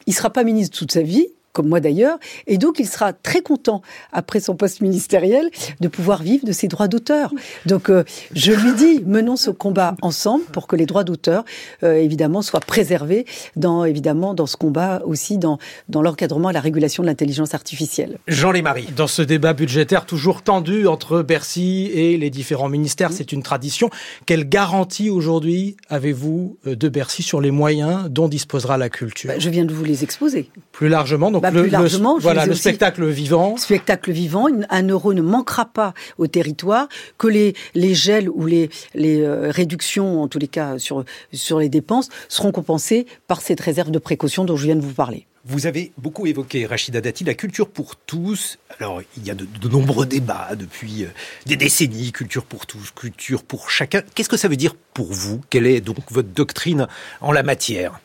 Il 0.07 0.11
ne 0.11 0.15
sera 0.15 0.29
pas 0.29 0.43
ministre 0.43 0.77
toute 0.77 0.91
sa 0.91 1.01
vie, 1.01 1.27
comme 1.53 1.67
moi 1.67 1.79
d'ailleurs, 1.79 2.17
et 2.47 2.57
donc 2.57 2.79
il 2.79 2.87
sera 2.87 3.13
très 3.13 3.41
content, 3.41 3.81
après 4.11 4.39
son 4.39 4.55
poste 4.55 4.81
ministériel, 4.81 5.49
de 5.79 5.87
pouvoir 5.87 6.23
vivre 6.23 6.45
de 6.45 6.51
ses 6.51 6.67
droits 6.67 6.87
d'auteur. 6.87 7.33
Donc 7.65 7.89
euh, 7.89 8.03
je 8.33 8.51
lui 8.51 8.73
dis, 8.73 9.03
menons 9.05 9.35
ce 9.35 9.51
combat 9.51 9.95
ensemble 10.01 10.43
pour 10.45 10.67
que 10.67 10.75
les 10.75 10.85
droits 10.85 11.03
d'auteur, 11.03 11.43
euh, 11.83 11.95
évidemment, 11.95 12.41
soient 12.41 12.59
préservés 12.59 13.25
dans, 13.55 13.85
évidemment, 13.85 14.33
dans 14.33 14.45
ce 14.45 14.57
combat 14.57 15.01
aussi, 15.05 15.37
dans, 15.37 15.57
dans 15.89 16.01
l'encadrement 16.01 16.49
et 16.49 16.53
la 16.53 16.59
régulation 16.59 17.03
de 17.03 17.07
l'intelligence 17.07 17.53
artificielle. 17.53 18.17
Jean 18.27 18.51
Lémarie. 18.51 18.87
Dans 18.95 19.07
ce 19.07 19.21
débat 19.21 19.53
budgétaire 19.53 20.05
toujours 20.05 20.41
tendu 20.41 20.87
entre 20.87 21.21
Bercy 21.21 21.89
et 21.93 22.17
les 22.17 22.29
différents 22.29 22.69
ministères, 22.69 23.11
c'est 23.11 23.31
une 23.31 23.43
tradition. 23.43 23.89
Quelle 24.25 24.47
garantie 24.47 25.09
aujourd'hui 25.09 25.77
avez-vous 25.89 26.57
euh, 26.67 26.75
de 26.75 26.89
Bercy 26.89 27.23
sur 27.23 27.41
les 27.41 27.51
moyens 27.51 28.09
dont 28.09 28.27
disposera 28.27 28.77
la 28.77 28.89
culture? 28.89 29.29
Bah, 29.29 29.39
Je 29.39 29.49
viens 29.49 29.65
de 29.65 29.73
vous 29.73 29.83
les 29.83 30.03
exposer. 30.03 30.49
Plus 30.71 30.89
largement, 30.89 31.31
donc 31.31 31.40
bah, 31.41 31.51
le, 31.51 31.63
plus 31.63 31.69
largement, 31.69 32.15
le, 32.15 32.21
voilà, 32.21 32.45
le 32.45 32.55
spectacle 32.55 33.05
vivant. 33.05 33.57
Spectacle 33.57 34.11
vivant, 34.11 34.47
un 34.69 34.87
euro 34.87 35.13
ne 35.13 35.21
manquera 35.21 35.65
pas 35.65 35.93
au 36.17 36.27
territoire, 36.27 36.87
que 37.17 37.27
les, 37.27 37.53
les 37.73 37.93
gels 37.93 38.29
ou 38.29 38.45
les, 38.45 38.69
les 38.93 39.21
euh, 39.21 39.51
réductions, 39.51 40.21
en 40.21 40.27
tous 40.27 40.39
les 40.39 40.47
cas 40.47 40.79
sur, 40.79 41.03
sur 41.33 41.59
les 41.59 41.69
dépenses, 41.69 42.09
seront 42.29 42.51
compensées 42.51 43.05
par 43.27 43.41
cette 43.41 43.59
réserve 43.59 43.91
de 43.91 43.99
précaution 43.99 44.45
dont 44.45 44.55
je 44.55 44.65
viens 44.65 44.75
de 44.75 44.81
vous 44.81 44.93
parler. 44.93 45.27
Vous 45.43 45.65
avez 45.65 45.91
beaucoup 45.97 46.27
évoqué, 46.27 46.67
Rachida 46.67 47.01
Dati, 47.01 47.23
la 47.23 47.33
culture 47.33 47.67
pour 47.67 47.95
tous. 47.95 48.59
Alors, 48.79 49.01
il 49.17 49.25
y 49.25 49.31
a 49.31 49.33
de, 49.33 49.45
de 49.45 49.67
nombreux 49.67 50.05
débats 50.05 50.49
depuis 50.55 51.03
euh, 51.03 51.07
des 51.47 51.55
décennies, 51.55 52.11
culture 52.11 52.45
pour 52.45 52.67
tous, 52.67 52.91
culture 52.91 53.41
pour 53.41 53.71
chacun. 53.71 54.03
Qu'est-ce 54.13 54.29
que 54.29 54.37
ça 54.37 54.47
veut 54.47 54.55
dire 54.55 54.75
pour 54.93 55.11
vous? 55.11 55.41
Quelle 55.49 55.65
est 55.65 55.81
donc 55.81 55.97
votre 56.11 56.29
doctrine 56.29 56.87
en 57.21 57.31
la 57.31 57.41
matière? 57.41 57.99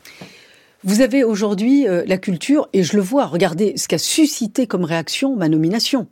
Vous 0.85 1.01
avez 1.01 1.25
aujourd'hui 1.25 1.89
euh, 1.89 2.05
la 2.07 2.19
culture, 2.19 2.69
et 2.73 2.83
je 2.83 2.97
le 2.97 3.03
vois, 3.03 3.27
regardez 3.27 3.77
ce 3.77 3.89
qu'a 3.89 3.99
suscité 3.99 4.67
comme 4.67 4.85
réaction 4.85 5.37
ma 5.37 5.49
nomination. 5.49 6.07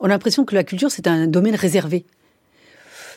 On 0.00 0.06
a 0.06 0.08
l'impression 0.08 0.44
que 0.44 0.54
la 0.54 0.64
culture, 0.64 0.90
c'est 0.90 1.06
un 1.06 1.26
domaine 1.26 1.54
réservé. 1.54 2.04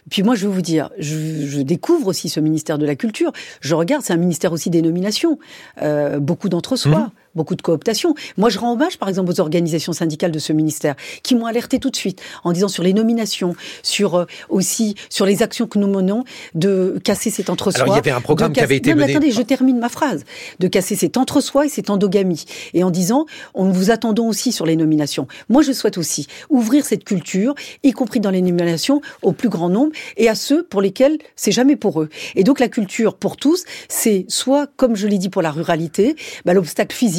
Puis 0.10 0.24
moi, 0.24 0.36
je 0.36 0.48
vais 0.48 0.54
vous 0.54 0.62
dire, 0.62 0.90
je, 1.00 1.62
découvre 1.62 2.08
aussi 2.08 2.30
ce 2.30 2.40
ministère 2.40 2.78
de 2.78 2.86
la 2.86 2.96
Culture. 2.96 3.34
Je 3.60 3.76
regarde, 3.76 4.04
c'est 4.04 4.14
un 4.14 4.18
ministère 4.18 4.54
aussi 4.54 4.70
des 4.70 4.82
nominations, 4.82 5.38
euh, 5.82 6.20
beaucoup 6.20 6.48
d'entre-soi. 6.50 7.00
Mmh 7.00 7.12
beaucoup 7.36 7.56
de 7.56 7.62
cooptation. 7.62 8.16
Moi, 8.38 8.50
je 8.50 8.60
rends 8.60 8.74
hommage, 8.74 8.98
par 8.98 9.10
exemple, 9.10 9.32
aux 9.32 9.40
organisations 9.40 9.94
syndicales 9.94 10.32
de 10.32 10.40
ce 10.40 10.54
ministère 10.54 10.96
qui 11.24 11.36
m'ont 11.36 11.46
alerté 11.46 11.80
tout 11.80 11.90
de 11.90 11.96
suite 11.96 12.22
en 12.44 12.52
disant 12.52 12.68
sur 12.68 12.84
les 12.84 12.94
nominations, 12.94 13.56
sur 13.84 14.16
euh, 14.16 14.26
aussi 14.50 14.96
sur 15.10 15.26
les 15.26 15.44
actions 15.44 15.68
que 15.68 15.80
nous 15.80 15.88
menons, 15.88 16.24
de 16.56 17.00
casser 17.04 17.30
cet 17.30 17.50
entre-soi. 17.50 17.84
Alors, 17.84 17.96
il 17.96 17.98
y 17.98 18.00
avait 18.00 18.12
un 18.12 18.22
programme 18.22 18.54
qui 18.54 18.60
avait 18.60 18.78
été 18.78 18.92
non, 18.92 19.02
mené. 19.02 19.14
attendez, 19.14 19.32
je 19.32 19.42
termine 19.42 19.80
ma 19.80 19.90
phrase. 19.90 20.24
De 20.60 20.68
casser 20.68 20.96
cet 20.96 21.18
entre-soi 21.18 21.66
et 21.66 21.70
cette 21.70 21.90
endogamie. 21.90 22.46
Et 22.74 22.84
en 22.84 22.92
disant, 22.92 23.26
on 23.54 23.70
vous 23.70 23.92
attendons 23.92 24.28
aussi 24.28 24.52
sur 24.52 24.66
les 24.66 24.76
nominations. 24.76 25.28
Moi, 25.50 25.62
je 25.62 25.72
souhaite 25.72 25.98
aussi 25.98 26.28
ouvrir 26.50 26.86
cette 26.86 27.04
culture, 27.04 27.56
y 27.84 27.92
compris 27.92 28.20
dans 28.20 28.32
les 28.32 28.42
nominations, 28.42 29.02
au 29.22 29.32
plus 29.32 29.50
grand 29.50 29.70
nombre 29.70 29.92
et 30.18 30.30
à 30.30 30.36
ceux 30.36 30.64
pour 30.64 30.82
lesquels 30.82 31.18
c'est 31.36 31.52
jamais 31.52 31.76
pour 31.76 32.02
eux. 32.02 32.10
Et 32.36 32.44
donc, 32.44 32.60
la 32.60 32.70
culture 32.70 33.16
pour 33.16 33.38
tous, 33.38 33.64
c'est 33.90 34.26
soit, 34.28 34.68
comme 34.76 34.96
je 34.96 35.08
l'ai 35.08 35.18
dit 35.18 35.30
pour 35.30 35.42
la 35.42 35.52
ruralité, 35.52 36.16
bah, 36.46 36.54
l'obstacle 36.54 36.96
physique 36.96 37.17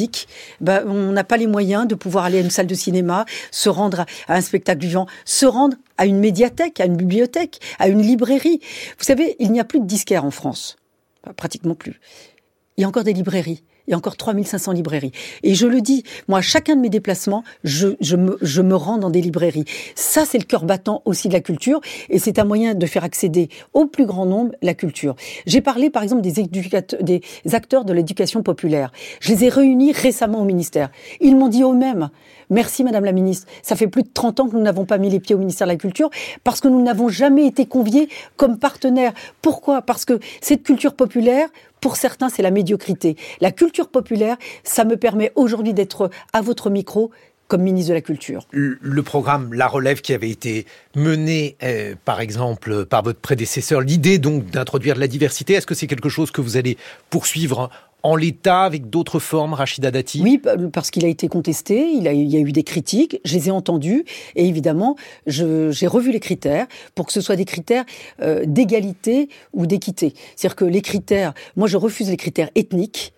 bah, 0.61 0.83
on 0.85 1.11
n'a 1.11 1.23
pas 1.23 1.37
les 1.37 1.47
moyens 1.47 1.87
de 1.87 1.95
pouvoir 1.95 2.25
aller 2.25 2.37
à 2.37 2.41
une 2.41 2.49
salle 2.49 2.67
de 2.67 2.75
cinéma, 2.75 3.25
se 3.51 3.69
rendre 3.69 4.05
à 4.27 4.35
un 4.35 4.41
spectacle 4.41 4.81
vivant, 4.81 5.07
se 5.25 5.45
rendre 5.45 5.75
à 5.97 6.05
une 6.05 6.19
médiathèque, 6.19 6.79
à 6.79 6.85
une 6.85 6.95
bibliothèque, 6.95 7.59
à 7.79 7.87
une 7.87 8.01
librairie. 8.01 8.59
Vous 8.97 9.03
savez, 9.03 9.35
il 9.39 9.51
n'y 9.51 9.59
a 9.59 9.65
plus 9.65 9.79
de 9.79 9.85
disquaires 9.85 10.25
en 10.25 10.31
France. 10.31 10.77
Pratiquement 11.35 11.75
plus. 11.75 11.99
Il 12.77 12.81
y 12.81 12.83
a 12.85 12.87
encore 12.87 13.03
des 13.03 13.13
librairies 13.13 13.63
il 13.89 13.93
y 13.93 13.95
a 13.95 13.97
encore 13.97 14.17
3500 14.17 14.71
librairies. 14.73 15.11
Et 15.41 15.55
je 15.55 15.65
le 15.65 15.81
dis, 15.81 16.03
moi, 16.27 16.39
à 16.39 16.41
chacun 16.41 16.75
de 16.75 16.81
mes 16.81 16.89
déplacements, 16.89 17.43
je, 17.63 17.89
je, 17.99 18.15
me, 18.15 18.37
je 18.41 18.61
me 18.61 18.75
rends 18.75 18.99
dans 18.99 19.09
des 19.09 19.19
librairies. 19.19 19.65
Ça, 19.95 20.25
c'est 20.25 20.37
le 20.37 20.43
cœur 20.43 20.63
battant 20.63 21.01
aussi 21.05 21.27
de 21.27 21.33
la 21.33 21.41
culture, 21.41 21.81
et 22.09 22.19
c'est 22.19 22.37
un 22.37 22.43
moyen 22.45 22.75
de 22.75 22.85
faire 22.85 23.03
accéder 23.03 23.49
au 23.73 23.87
plus 23.87 24.05
grand 24.05 24.27
nombre 24.27 24.51
la 24.61 24.75
culture. 24.75 25.15
J'ai 25.47 25.61
parlé, 25.61 25.89
par 25.89 26.03
exemple, 26.03 26.21
des, 26.21 26.31
des 27.01 27.21
acteurs 27.55 27.83
de 27.83 27.93
l'éducation 27.93 28.43
populaire. 28.43 28.91
Je 29.21 29.33
les 29.33 29.45
ai 29.45 29.49
réunis 29.49 29.91
récemment 29.91 30.41
au 30.41 30.45
ministère. 30.45 30.91
Ils 31.19 31.35
m'ont 31.35 31.47
dit 31.47 31.63
eux-mêmes, 31.63 32.09
merci 32.49 32.83
Madame 32.83 33.05
la 33.05 33.11
Ministre, 33.11 33.47
ça 33.61 33.75
fait 33.75 33.87
plus 33.87 34.03
de 34.03 34.09
30 34.13 34.39
ans 34.39 34.47
que 34.47 34.55
nous 34.55 34.61
n'avons 34.61 34.85
pas 34.85 34.97
mis 34.97 35.09
les 35.09 35.19
pieds 35.19 35.35
au 35.35 35.39
ministère 35.39 35.67
de 35.67 35.73
la 35.73 35.77
Culture, 35.77 36.09
parce 36.43 36.61
que 36.61 36.67
nous 36.67 36.81
n'avons 36.81 37.09
jamais 37.09 37.45
été 37.45 37.65
conviés 37.65 38.09
comme 38.37 38.57
partenaires. 38.59 39.13
Pourquoi? 39.41 39.81
Parce 39.81 40.05
que 40.05 40.19
cette 40.41 40.63
culture 40.63 40.93
populaire, 40.95 41.47
pour 41.81 41.95
certains, 41.95 42.29
c'est 42.29 42.41
la 42.41 42.51
médiocrité. 42.51 43.15
La 43.39 43.51
culture 43.51 43.89
populaire, 43.89 44.37
ça 44.63 44.83
me 44.83 44.97
permet 44.97 45.31
aujourd'hui 45.35 45.73
d'être 45.73 46.09
à 46.33 46.41
votre 46.41 46.69
micro 46.69 47.11
comme 47.49 47.63
ministre 47.63 47.89
de 47.89 47.95
la 47.95 48.01
Culture. 48.01 48.47
Le 48.51 49.01
programme 49.01 49.53
La 49.53 49.67
Relève 49.67 50.01
qui 50.01 50.13
avait 50.13 50.29
été 50.29 50.67
mené, 50.95 51.57
euh, 51.63 51.95
par 52.05 52.21
exemple, 52.21 52.85
par 52.85 53.01
votre 53.01 53.19
prédécesseur, 53.19 53.81
l'idée 53.81 54.19
donc 54.19 54.45
d'introduire 54.51 54.93
de 54.93 54.99
la 54.99 55.07
diversité, 55.07 55.53
est-ce 55.53 55.65
que 55.65 55.73
c'est 55.73 55.87
quelque 55.87 56.09
chose 56.09 56.29
que 56.29 56.41
vous 56.41 56.57
allez 56.57 56.77
poursuivre 57.09 57.71
en 58.03 58.15
l'état 58.15 58.61
avec 58.61 58.89
d'autres 58.89 59.19
formes, 59.19 59.53
Rachida 59.53 59.91
Dati? 59.91 60.21
Oui, 60.21 60.41
parce 60.71 60.91
qu'il 60.91 61.05
a 61.05 61.07
été 61.07 61.27
contesté, 61.27 61.91
il, 61.91 62.07
a, 62.07 62.13
il, 62.13 62.29
y 62.29 62.37
a 62.37 62.39
eu 62.39 62.51
des 62.51 62.63
critiques, 62.63 63.19
je 63.25 63.35
les 63.35 63.47
ai 63.49 63.51
entendues, 63.51 64.05
et 64.35 64.47
évidemment, 64.47 64.95
j'ai 65.27 65.87
revu 65.87 66.11
les 66.11 66.19
critères 66.19 66.67
pour 66.95 67.05
que 67.05 67.13
ce 67.13 67.21
soit 67.21 67.35
des 67.35 67.45
critères 67.45 67.85
euh, 68.21 68.43
d'égalité 68.45 69.29
ou 69.53 69.65
d'équité. 69.65 70.13
C'est-à-dire 70.35 70.55
que 70.55 70.65
les 70.65 70.81
critères, 70.81 71.33
moi 71.55 71.67
je 71.67 71.77
refuse 71.77 72.09
les 72.09 72.17
critères 72.17 72.49
ethniques, 72.55 73.13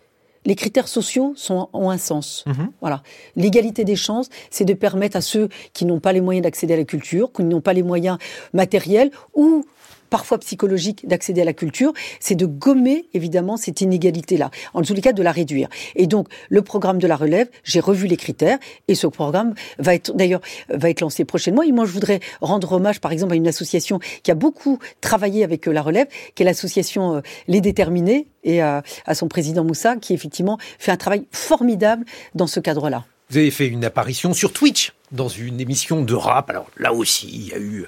les 0.46 0.56
critères 0.56 0.88
sociaux 0.88 1.34
sont, 1.36 1.70
ont 1.74 1.90
un 1.90 1.98
sens. 1.98 2.44
Mmh. 2.48 2.54
Voilà. 2.82 3.04
L'égalité 3.36 3.84
des 3.84 3.96
chances, 3.96 4.30
c'est 4.50 4.66
de 4.66 4.74
permettre 4.74 5.18
à 5.18 5.22
ceux 5.22 5.50
qui 5.74 5.86
n'ont 5.86 6.00
pas 6.00 6.14
les 6.14 6.22
moyens 6.22 6.44
d'accéder 6.44 6.74
à 6.74 6.78
la 6.78 6.84
culture, 6.84 7.32
qui 7.32 7.44
n'ont 7.44 7.62
pas 7.62 7.74
les 7.74 7.84
moyens 7.84 8.18
matériels 8.54 9.12
ou 9.36 9.66
parfois 10.12 10.38
psychologique 10.38 11.08
d'accéder 11.08 11.42
à 11.42 11.46
la 11.46 11.54
culture, 11.54 11.94
c'est 12.20 12.36
de 12.36 12.46
gommer 12.46 13.06
évidemment 13.16 13.58
cette 13.58 13.82
inégalité-là, 13.82 14.52
en 14.76 14.84
tous 14.84 14.94
les 14.94 15.02
cas 15.02 15.14
de 15.14 15.24
la 15.24 15.32
réduire. 15.32 15.70
Et 15.96 16.06
donc 16.06 16.28
le 16.50 16.62
programme 16.62 17.00
de 17.00 17.08
la 17.08 17.16
relève, 17.16 17.50
j'ai 17.64 17.80
revu 17.80 18.06
les 18.06 18.18
critères 18.18 18.60
et 18.88 18.94
ce 18.94 19.08
programme 19.08 19.56
va 19.80 19.96
être 19.96 20.16
d'ailleurs 20.16 20.42
va 20.70 20.92
être 20.92 21.02
lancé 21.02 21.26
prochainement. 21.26 21.64
Et 21.64 21.72
moi 21.72 21.86
je 21.86 21.92
voudrais 21.92 22.20
rendre 22.42 22.74
hommage 22.74 23.00
par 23.00 23.12
exemple 23.12 23.34
à 23.34 23.36
une 23.36 23.48
association 23.48 24.00
qui 24.22 24.30
a 24.30 24.36
beaucoup 24.36 24.78
travaillé 25.00 25.44
avec 25.44 25.68
euh, 25.68 25.72
la 25.72 25.82
relève, 25.82 26.08
qui 26.36 26.44
est 26.44 26.46
l'association 26.46 27.16
euh, 27.16 27.22
Les 27.48 27.62
Déterminés 27.62 28.28
et 28.44 28.62
à, 28.62 28.84
à 29.06 29.16
son 29.16 29.30
président 29.30 29.64
Moussa 29.64 29.96
qui 29.96 30.14
effectivement 30.14 30.58
fait 30.78 30.92
un 30.92 30.98
travail 30.98 31.26
formidable 31.32 32.06
dans 32.36 32.48
ce 32.48 32.60
cadre-là. 32.60 33.06
Vous 33.30 33.38
avez 33.38 33.52
fait 33.52 33.68
une 33.68 33.86
apparition 33.86 34.34
sur 34.34 34.52
Twitch 34.52 34.92
dans 35.12 35.28
une 35.28 35.60
émission 35.60 36.04
de 36.04 36.14
rap. 36.14 36.50
Alors 36.50 36.70
là 36.78 36.94
aussi, 36.94 37.28
il 37.28 37.48
y 37.50 37.54
a 37.54 37.58
eu 37.58 37.86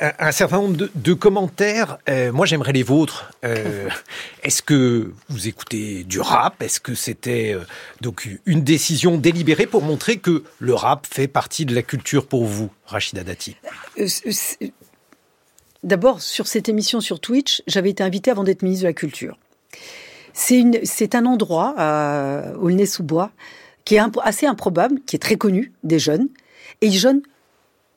un, 0.00 0.12
un 0.18 0.32
certain 0.32 0.58
nombre 0.58 0.76
de, 0.76 0.90
de 0.94 1.14
commentaires. 1.14 1.98
Euh, 2.08 2.32
moi, 2.32 2.46
j'aimerais 2.46 2.72
les 2.72 2.82
vôtres. 2.82 3.30
Euh, 3.44 3.88
Est-ce 4.42 4.62
que 4.62 5.12
vous 5.28 5.48
écoutez 5.48 6.04
du 6.04 6.20
rap? 6.20 6.62
Est-ce 6.62 6.80
que 6.80 6.94
c'était 6.94 7.54
euh, 7.54 7.60
donc 8.00 8.28
une 8.46 8.62
décision 8.62 9.18
délibérée 9.18 9.66
pour 9.66 9.82
montrer 9.82 10.18
que 10.18 10.44
le 10.58 10.74
rap 10.74 11.06
fait 11.06 11.28
partie 11.28 11.66
de 11.66 11.74
la 11.74 11.82
culture 11.82 12.26
pour 12.26 12.44
vous, 12.44 12.70
Rachida 12.86 13.24
Dati? 13.24 13.56
D'abord, 15.82 16.20
sur 16.20 16.48
cette 16.48 16.68
émission 16.68 17.00
sur 17.00 17.20
Twitch, 17.20 17.62
j'avais 17.66 17.90
été 17.90 18.02
invitée 18.02 18.30
avant 18.30 18.44
d'être 18.44 18.62
ministre 18.62 18.82
de 18.82 18.88
la 18.88 18.92
Culture. 18.92 19.38
C'est 20.32 21.14
un 21.14 21.24
endroit, 21.24 21.74
euh, 21.78 22.54
Aulnay-sous-Bois, 22.56 23.30
qui 23.84 23.94
est 23.94 24.00
assez 24.22 24.46
improbable, 24.46 25.00
qui 25.06 25.16
est 25.16 25.20
très 25.20 25.36
connu 25.36 25.72
des 25.84 25.98
jeunes, 25.98 26.28
et 26.80 26.90
jeunes, 26.90 27.22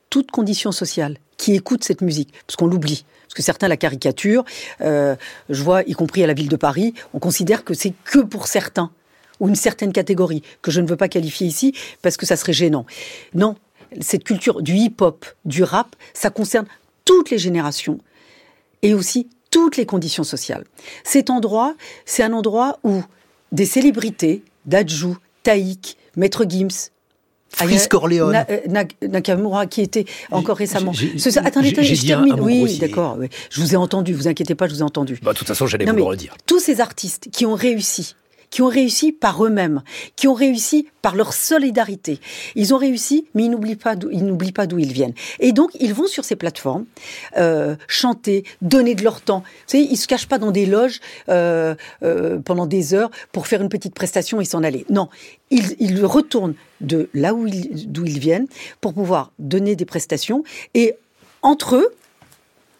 toutes 0.09 0.31
conditions 0.31 0.71
sociales, 0.71 1.17
qui 1.37 1.55
écoutent 1.55 1.83
cette 1.83 2.01
musique, 2.01 2.33
parce 2.45 2.55
qu'on 2.55 2.67
l'oublie. 2.67 3.05
Parce 3.23 3.35
que 3.35 3.43
certains 3.43 3.67
la 3.67 3.77
caricaturent, 3.77 4.43
euh, 4.81 5.15
je 5.49 5.63
vois, 5.63 5.83
y 5.83 5.93
compris 5.93 6.23
à 6.23 6.27
la 6.27 6.33
ville 6.33 6.49
de 6.49 6.55
Paris, 6.55 6.93
on 7.13 7.19
considère 7.19 7.63
que 7.63 7.73
c'est 7.73 7.93
que 8.03 8.19
pour 8.19 8.47
certains, 8.47 8.91
ou 9.39 9.47
une 9.47 9.55
certaine 9.55 9.93
catégorie, 9.93 10.41
que 10.61 10.71
je 10.71 10.81
ne 10.81 10.87
veux 10.87 10.97
pas 10.97 11.07
qualifier 11.07 11.47
ici, 11.47 11.73
parce 12.01 12.17
que 12.17 12.25
ça 12.25 12.35
serait 12.35 12.53
gênant. 12.53 12.85
Non, 13.33 13.55
cette 14.01 14.23
culture 14.23 14.61
du 14.61 14.75
hip-hop, 14.75 15.25
du 15.45 15.63
rap, 15.63 15.95
ça 16.13 16.29
concerne 16.29 16.65
toutes 17.05 17.29
les 17.29 17.37
générations, 17.37 17.99
et 18.81 18.93
aussi 18.93 19.29
toutes 19.51 19.77
les 19.77 19.85
conditions 19.85 20.23
sociales. 20.23 20.65
Cet 21.03 21.29
endroit, 21.29 21.75
c'est 22.05 22.23
un 22.23 22.33
endroit 22.33 22.79
où 22.83 23.03
des 23.51 23.65
célébrités, 23.65 24.43
d'Adjou, 24.65 25.17
Taïk, 25.43 25.97
Maître 26.15 26.45
Gims, 26.47 26.89
Fris 27.49 27.87
Corleone. 27.89 28.31
Na, 28.31 28.45
na, 28.67 28.83
Nakamura, 29.07 29.65
qui 29.65 29.81
était 29.81 30.05
encore 30.31 30.57
récemment. 30.57 30.93
Ce, 30.93 31.29
attendez, 31.39 31.69
attendez, 31.69 31.83
je 31.83 32.07
termine. 32.07 32.39
Oui, 32.39 32.77
d'accord. 32.77 33.17
Oui. 33.19 33.27
Je 33.49 33.61
vous 33.61 33.73
ai 33.73 33.77
entendu, 33.77 34.13
vous 34.13 34.27
inquiétez 34.27 34.55
pas, 34.55 34.67
je 34.67 34.73
vous 34.73 34.79
ai 34.79 34.83
entendu. 34.83 35.19
Bah, 35.21 35.33
de 35.33 35.37
toute 35.37 35.47
façon, 35.47 35.67
j'allais 35.67 35.85
vous 35.85 35.95
le 35.95 36.03
redire. 36.03 36.35
Tous 36.45 36.59
ces 36.59 36.81
artistes 36.81 37.29
qui 37.31 37.45
ont 37.45 37.55
réussi, 37.55 38.15
qui 38.49 38.61
ont 38.61 38.67
réussi 38.67 39.11
par 39.11 39.43
eux-mêmes, 39.45 39.81
qui 40.15 40.27
ont 40.27 40.33
réussi 40.33 40.87
par 41.01 41.15
leur 41.15 41.33
solidarité. 41.33 42.19
Ils 42.55 42.73
ont 42.73 42.77
réussi, 42.77 43.25
mais 43.33 43.45
ils 43.45 43.49
n'oublient 43.49 43.75
pas 43.75 43.95
d'où 43.95 44.09
ils 44.11 44.53
pas 44.53 44.67
d'où 44.67 44.79
ils 44.79 44.91
viennent. 44.91 45.13
Et 45.39 45.51
donc 45.51 45.71
ils 45.79 45.93
vont 45.93 46.07
sur 46.07 46.25
ces 46.25 46.35
plateformes 46.35 46.85
euh, 47.37 47.75
chanter, 47.87 48.43
donner 48.61 48.95
de 48.95 49.03
leur 49.03 49.21
temps. 49.21 49.39
Vous 49.39 49.63
savez, 49.67 49.83
ils 49.83 49.97
se 49.97 50.07
cachent 50.07 50.27
pas 50.27 50.39
dans 50.39 50.51
des 50.51 50.65
loges 50.65 50.99
euh, 51.29 51.75
euh, 52.03 52.39
pendant 52.39 52.65
des 52.65 52.93
heures 52.93 53.11
pour 53.31 53.47
faire 53.47 53.61
une 53.61 53.69
petite 53.69 53.93
prestation 53.93 54.41
et 54.41 54.45
s'en 54.45 54.63
aller. 54.63 54.85
Non, 54.89 55.09
ils, 55.51 55.75
ils 55.79 56.03
retournent 56.05 56.55
de 56.81 57.09
là 57.13 57.33
où 57.33 57.45
ils, 57.47 57.91
d'où 57.91 58.05
ils 58.05 58.19
viennent 58.19 58.47
pour 58.81 58.93
pouvoir 58.93 59.31
donner 59.39 59.75
des 59.75 59.85
prestations 59.85 60.43
et 60.73 60.95
entre 61.41 61.75
eux, 61.75 61.89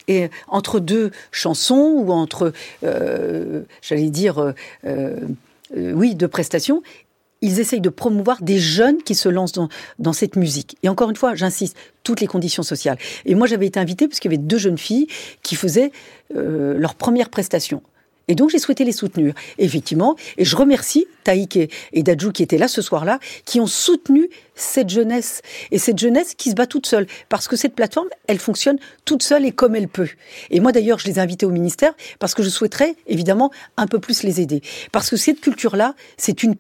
et 0.08 0.30
entre 0.48 0.80
deux 0.80 1.12
chansons 1.32 1.94
ou 1.96 2.12
entre, 2.12 2.52
j'allais 2.82 4.10
dire, 4.10 4.54
euh, 5.76 5.92
oui, 5.94 6.16
deux 6.16 6.28
prestations, 6.28 6.82
ils 7.42 7.60
essayent 7.60 7.82
de 7.82 7.90
promouvoir 7.90 8.42
des 8.42 8.60
jeunes 8.60 9.02
qui 9.02 9.16
se 9.16 9.30
lancent 9.30 9.54
dans, 9.54 9.70
dans 9.98 10.14
cette 10.14 10.36
musique. 10.36 10.78
Et 10.84 10.90
encore 10.90 11.10
une 11.10 11.16
fois, 11.16 11.36
j'insiste, 11.36 11.78
toutes 12.04 12.20
les 12.20 12.28
conditions 12.28 12.64
sociales. 12.64 12.98
Et 13.26 13.36
moi, 13.36 13.48
j'avais 13.48 13.68
été 13.68 13.80
invitée 13.80 14.08
parce 14.08 14.20
qu'il 14.20 14.32
y 14.32 14.36
avait 14.36 14.44
deux 14.44 14.58
jeunes 14.58 14.78
filles 14.78 15.08
qui 15.42 15.56
faisaient 15.56 15.92
leur 16.34 16.96
première 16.96 17.30
prestation. 17.30 17.82
Et 18.30 18.36
donc, 18.36 18.52
j'ai 18.52 18.60
souhaité 18.60 18.86
les 18.86 18.92
soutenir. 18.92 19.34
effectivement, 19.58 20.16
et 20.38 20.46
je 20.46 20.56
remercie 20.56 21.08
Taïk 21.24 21.58
et, 21.58 22.04
Dadjou 22.04 22.32
qui 22.32 22.44
étaient 22.44 22.60
là 22.60 22.68
ce 22.68 22.82
soir-là, 22.82 23.20
qui 23.44 23.60
ont 23.60 23.68
soutenu 23.68 24.30
cette 24.56 24.90
jeunesse. 24.90 25.42
Et 25.72 25.80
cette 25.80 25.98
jeunesse 25.98 26.36
qui 26.36 26.52
se 26.52 26.56
bat 26.56 26.68
toute 26.68 26.86
seule. 26.86 27.08
Parce 27.28 27.48
que 27.48 27.56
cette 27.56 27.74
plateforme, 27.74 28.08
elle 28.28 28.38
fonctionne 28.38 28.78
toute 29.04 29.24
seule 29.24 29.46
et 29.46 29.52
comme 29.52 29.76
elle 29.76 29.88
peut. 29.88 30.10
Et 30.52 30.60
moi, 30.60 30.72
d'ailleurs, 30.72 31.00
je 31.00 31.08
les 31.08 31.18
ai 31.18 31.20
invités 31.20 31.48
au 31.48 31.50
ministère 31.50 31.94
parce 32.20 32.36
que 32.36 32.44
je 32.44 32.50
souhaiterais, 32.50 32.96
évidemment, 33.08 33.52
un 33.78 33.88
peu 33.88 34.00
plus 34.00 34.22
les 34.22 34.40
aider. 34.40 34.62
Parce 34.92 35.10
que 35.10 35.18
cette 35.18 35.42
culture-là, 35.42 35.96
c'est 36.18 36.44
une, 36.44 36.56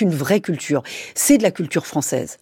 une 0.00 0.14
vraie 0.14 0.40
culture. 0.40 0.84
C'est 1.16 1.36
de 1.36 1.42
la 1.42 1.50
culture 1.50 1.86
française. 1.86 2.38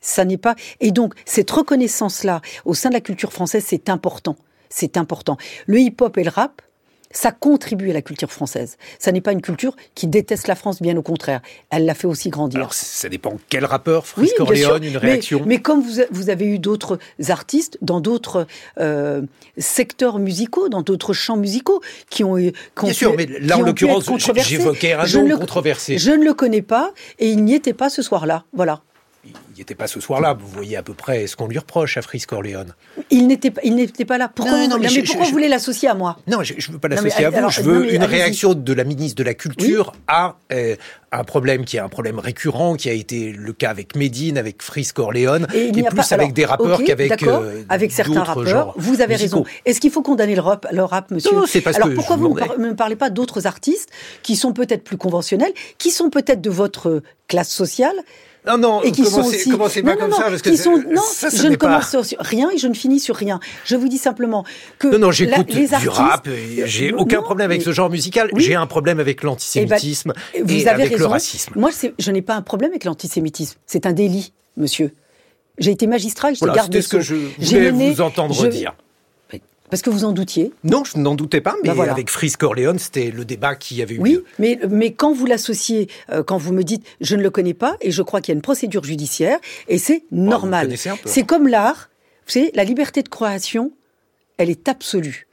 Ça 0.00 0.24
n'est 0.24 0.38
pas. 0.38 0.56
Et 0.80 0.92
donc, 0.92 1.12
cette 1.26 1.50
reconnaissance-là, 1.50 2.40
au 2.64 2.72
sein 2.72 2.88
de 2.88 2.94
la 2.94 3.02
culture 3.02 3.34
française, 3.34 3.64
c'est 3.66 3.90
important. 3.90 4.36
C'est 4.70 4.96
important. 4.96 5.36
Le 5.66 5.78
hip-hop 5.78 6.16
et 6.16 6.24
le 6.24 6.30
rap, 6.30 6.62
ça 7.12 7.30
contribue 7.30 7.90
à 7.90 7.92
la 7.92 8.02
culture 8.02 8.32
française. 8.32 8.76
Ça 8.98 9.12
n'est 9.12 9.20
pas 9.20 9.32
une 9.32 9.42
culture 9.42 9.76
qui 9.94 10.06
déteste 10.06 10.48
la 10.48 10.54
France, 10.54 10.82
bien 10.82 10.96
au 10.96 11.02
contraire. 11.02 11.40
Elle 11.70 11.84
l'a 11.84 11.94
fait 11.94 12.06
aussi 12.06 12.30
grandir. 12.30 12.58
Alors, 12.58 12.74
ça 12.74 13.08
dépend 13.08 13.36
quel 13.48 13.64
rappeur, 13.64 14.06
Fritz 14.06 14.30
oui, 14.30 14.34
Corleone, 14.36 14.84
une 14.84 14.96
réaction. 14.96 15.40
Mais, 15.40 15.46
mais 15.46 15.58
comme 15.58 15.82
vous, 15.82 16.00
vous, 16.10 16.30
avez 16.30 16.46
eu 16.46 16.58
d'autres 16.58 16.98
artistes 17.28 17.78
dans 17.82 18.00
d'autres 18.00 18.46
euh, 18.78 19.22
secteurs 19.58 20.18
musicaux, 20.18 20.68
dans 20.68 20.82
d'autres 20.82 21.12
champs 21.12 21.36
musicaux, 21.36 21.80
qui 22.10 22.24
ont 22.24 22.38
eu. 22.38 22.52
Bien 22.82 22.92
sûr, 22.92 23.14
mais 23.16 23.26
là, 23.40 23.58
en 23.58 23.62
l'occurrence, 23.62 24.06
j'évoquais 24.36 24.92
un 24.92 25.06
nom 25.06 25.38
controversé. 25.38 25.98
Je 25.98 26.10
ne 26.10 26.24
le 26.24 26.34
connais 26.34 26.62
pas 26.62 26.92
et 27.18 27.28
il 27.28 27.44
n'y 27.44 27.54
était 27.54 27.74
pas 27.74 27.90
ce 27.90 28.02
soir-là. 28.02 28.44
Voilà 28.52 28.82
il 29.24 29.32
n'était 29.58 29.74
pas 29.74 29.86
ce 29.86 30.00
soir-là. 30.00 30.34
Vous 30.34 30.48
voyez 30.48 30.76
à 30.76 30.82
peu 30.82 30.94
près 30.94 31.26
ce 31.26 31.36
qu'on 31.36 31.46
lui 31.46 31.58
reproche 31.58 31.96
à 31.96 32.02
Fritz 32.02 32.26
Corleone. 32.26 32.74
Il 33.10 33.28
n'était 33.28 33.52
pas, 33.52 33.60
il 33.62 33.76
n'était 33.76 34.04
pas 34.04 34.18
là. 34.18 34.28
Pourquoi, 34.28 34.66
non, 34.66 34.76
vous, 34.76 34.82
mais, 34.82 35.02
pourquoi 35.02 35.24
vous 35.24 35.30
voulez 35.30 35.48
l'associer 35.48 35.88
à 35.88 35.94
moi 35.94 36.18
Non, 36.26 36.42
je 36.42 36.54
ne 36.54 36.72
veux 36.72 36.78
pas 36.78 36.88
l'associer 36.88 37.24
à 37.26 37.30
vous. 37.30 37.50
je 37.50 37.62
veux 37.62 37.94
une 37.94 38.04
réaction 38.04 38.54
de 38.54 38.72
la 38.72 38.84
ministre 38.84 39.16
de 39.16 39.24
la 39.24 39.34
Culture 39.34 39.92
à 40.08 40.36
euh, 40.52 40.74
un 41.12 41.24
problème 41.24 41.64
qui 41.64 41.76
est 41.76 41.80
un 41.80 41.88
problème 41.88 42.18
récurrent, 42.18 42.74
qui 42.74 42.88
a 42.88 42.92
été 42.92 43.32
le 43.32 43.52
cas 43.52 43.70
avec 43.70 43.94
Médine, 43.94 44.38
avec 44.38 44.62
Fritz 44.62 44.92
Corleone, 44.92 45.46
et, 45.54 45.68
et 45.68 45.82
plus 45.82 46.12
avec 46.12 46.32
des 46.32 46.44
rappeurs 46.44 46.82
qu'avec 46.82 47.22
euh, 47.22 47.62
avec 47.68 47.92
certains 47.92 48.24
rappeurs. 48.24 48.74
Vous 48.76 49.00
avez 49.02 49.14
raison. 49.14 49.44
Est-ce 49.64 49.80
qu'il 49.80 49.90
faut 49.92 50.02
condamner 50.02 50.34
le 50.34 50.40
rap, 50.40 50.66
le 50.72 50.82
rap 50.82 51.10
monsieur 51.12 51.32
Non, 51.32 51.44
c'est 51.46 51.60
parce 51.60 51.76
Alors 51.76 51.90
que 51.90 51.94
pourquoi 51.94 52.16
vous 52.16 52.36
ne 52.58 52.70
me 52.70 52.74
parlez 52.76 52.96
pas 52.96 53.10
d'autres 53.10 53.46
artistes 53.46 53.88
qui 54.22 54.34
sont 54.34 54.52
peut-être 54.52 54.82
plus 54.82 54.96
conventionnels, 54.96 55.52
qui 55.78 55.90
sont 55.90 56.10
peut-être 56.10 56.40
de 56.40 56.50
votre 56.50 57.02
classe 57.28 57.50
sociale 57.50 57.94
non, 58.46 58.58
non, 58.58 58.82
et 58.82 58.90
qui 58.90 59.04
sont 59.04 59.20
aussi... 59.20 59.50
commencez 59.50 59.82
pas 59.82 59.94
non, 59.94 60.00
comme 60.00 60.10
non, 60.10 60.16
ça, 60.16 60.24
parce 60.24 60.42
que 60.42 60.56
sont... 60.56 60.76
non, 60.76 61.00
ça, 61.00 61.28
je 61.30 61.46
ne 61.46 61.54
commence 61.54 61.90
sur 61.90 62.04
rien 62.18 62.50
et 62.50 62.58
je 62.58 62.66
ne 62.66 62.74
finis 62.74 62.98
sur 62.98 63.14
rien. 63.14 63.38
Je 63.64 63.76
vous 63.76 63.88
dis 63.88 63.98
simplement 63.98 64.44
que 64.78 64.88
non, 64.88 64.98
non, 64.98 65.10
j'écoute 65.12 65.46
du 65.46 65.72
artistes... 65.72 65.88
rap. 65.88 66.28
J'ai 66.64 66.92
aucun 66.92 67.22
problème 67.22 67.50
avec 67.50 67.62
ce 67.62 67.72
genre 67.72 67.88
musical. 67.88 68.30
Oui. 68.32 68.42
J'ai 68.42 68.56
un 68.56 68.66
problème 68.66 68.98
avec 68.98 69.22
l'antisémitisme 69.22 70.12
eh 70.34 70.42
ben, 70.42 70.58
et, 70.58 70.68
avec 70.68 70.90
raison. 70.90 70.98
le 70.98 71.06
racisme. 71.06 71.52
Moi, 71.56 71.70
je 71.98 72.10
n'ai 72.10 72.22
pas 72.22 72.34
un 72.34 72.42
problème 72.42 72.70
avec 72.70 72.84
l'antisémitisme. 72.84 73.58
C'est 73.66 73.86
un 73.86 73.92
délit, 73.92 74.32
monsieur. 74.56 74.92
J'ai 75.58 75.70
été 75.70 75.86
magistrat 75.86 76.30
et 76.30 76.34
j'étais 76.34 76.46
voilà, 76.46 76.62
garde 76.62 76.72
de 76.72 76.80
ce 76.80 76.88
que 76.88 77.00
je 77.00 77.14
voulais 77.14 77.72
mené... 77.72 77.92
vous 77.92 78.00
entendre 78.00 78.34
je... 78.34 78.48
dire. 78.48 78.74
Parce 79.72 79.80
que 79.80 79.88
vous 79.88 80.04
en 80.04 80.12
doutiez 80.12 80.52
Non, 80.64 80.84
je 80.84 80.98
n'en 80.98 81.14
doutais 81.14 81.40
pas, 81.40 81.54
mais 81.62 81.70
ben 81.70 81.74
voilà. 81.74 81.92
avec 81.92 82.10
Fritz 82.10 82.36
Corleone, 82.36 82.78
c'était 82.78 83.10
le 83.10 83.24
débat 83.24 83.54
qui 83.54 83.80
avait 83.80 83.94
eu 83.94 84.00
oui, 84.00 84.12
lieu. 84.12 84.24
Oui, 84.38 84.58
mais, 84.60 84.68
mais 84.68 84.92
quand 84.92 85.14
vous 85.14 85.24
l'associez, 85.24 85.88
euh, 86.10 86.22
quand 86.22 86.36
vous 86.36 86.52
me 86.52 86.62
dites 86.62 86.84
je 87.00 87.16
ne 87.16 87.22
le 87.22 87.30
connais 87.30 87.54
pas, 87.54 87.78
et 87.80 87.90
je 87.90 88.02
crois 88.02 88.20
qu'il 88.20 88.32
y 88.32 88.34
a 88.34 88.36
une 88.36 88.42
procédure 88.42 88.84
judiciaire, 88.84 89.38
et 89.68 89.78
c'est 89.78 90.04
normal. 90.10 90.74
Oh, 90.74 90.90
c'est 91.06 91.22
comme 91.22 91.48
l'art, 91.48 91.88
vous 92.26 92.32
savez, 92.32 92.50
la 92.54 92.64
liberté 92.64 93.02
de 93.02 93.08
création, 93.08 93.72
elle 94.36 94.50
est 94.50 94.68
absolue. 94.68 95.26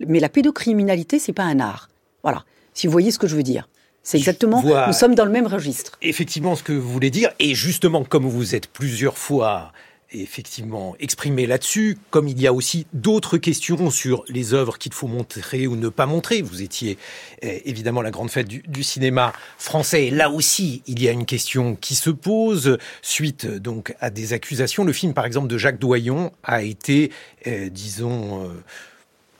Mais 0.00 0.18
la 0.18 0.30
pédocriminalité, 0.30 1.18
c'est 1.18 1.34
pas 1.34 1.44
un 1.44 1.60
art. 1.60 1.90
Voilà, 2.22 2.46
si 2.72 2.86
vous 2.86 2.92
voyez 2.92 3.10
ce 3.10 3.18
que 3.18 3.26
je 3.26 3.36
veux 3.36 3.42
dire. 3.42 3.68
C'est 4.02 4.16
exactement, 4.16 4.62
nous 4.62 4.94
sommes 4.94 5.14
dans 5.14 5.26
le 5.26 5.30
même 5.30 5.46
registre. 5.46 5.98
Effectivement, 6.00 6.56
ce 6.56 6.62
que 6.62 6.72
vous 6.72 6.90
voulez 6.90 7.10
dire, 7.10 7.30
et 7.38 7.54
justement, 7.54 8.02
comme 8.02 8.26
vous 8.26 8.54
êtes 8.54 8.66
plusieurs 8.66 9.18
fois 9.18 9.72
effectivement 10.12 10.94
exprimé 11.00 11.46
là-dessus, 11.46 11.98
comme 12.10 12.28
il 12.28 12.40
y 12.40 12.46
a 12.46 12.52
aussi 12.52 12.86
d'autres 12.92 13.38
questions 13.38 13.90
sur 13.90 14.24
les 14.28 14.54
œuvres 14.54 14.78
qu'il 14.78 14.92
faut 14.92 15.06
montrer 15.06 15.66
ou 15.66 15.76
ne 15.76 15.88
pas 15.88 16.06
montrer. 16.06 16.42
Vous 16.42 16.62
étiez 16.62 16.98
eh, 17.40 17.68
évidemment 17.68 18.02
la 18.02 18.10
grande 18.10 18.30
fête 18.30 18.48
du, 18.48 18.82
cinéma 18.82 19.32
français. 19.58 20.10
Là 20.10 20.30
aussi, 20.30 20.82
il 20.86 21.02
y 21.02 21.08
a 21.08 21.12
une 21.12 21.26
question 21.26 21.76
qui 21.76 21.94
se 21.94 22.10
pose 22.10 22.78
suite 23.00 23.46
donc 23.46 23.94
à 24.00 24.10
des 24.10 24.32
accusations. 24.32 24.84
Le 24.84 24.92
film, 24.92 25.14
par 25.14 25.24
exemple, 25.24 25.48
de 25.48 25.58
Jacques 25.58 25.78
Doyon 25.78 26.32
a 26.42 26.62
été, 26.62 27.10
eh, 27.44 27.70
disons, 27.70 28.44
euh, 28.44 28.48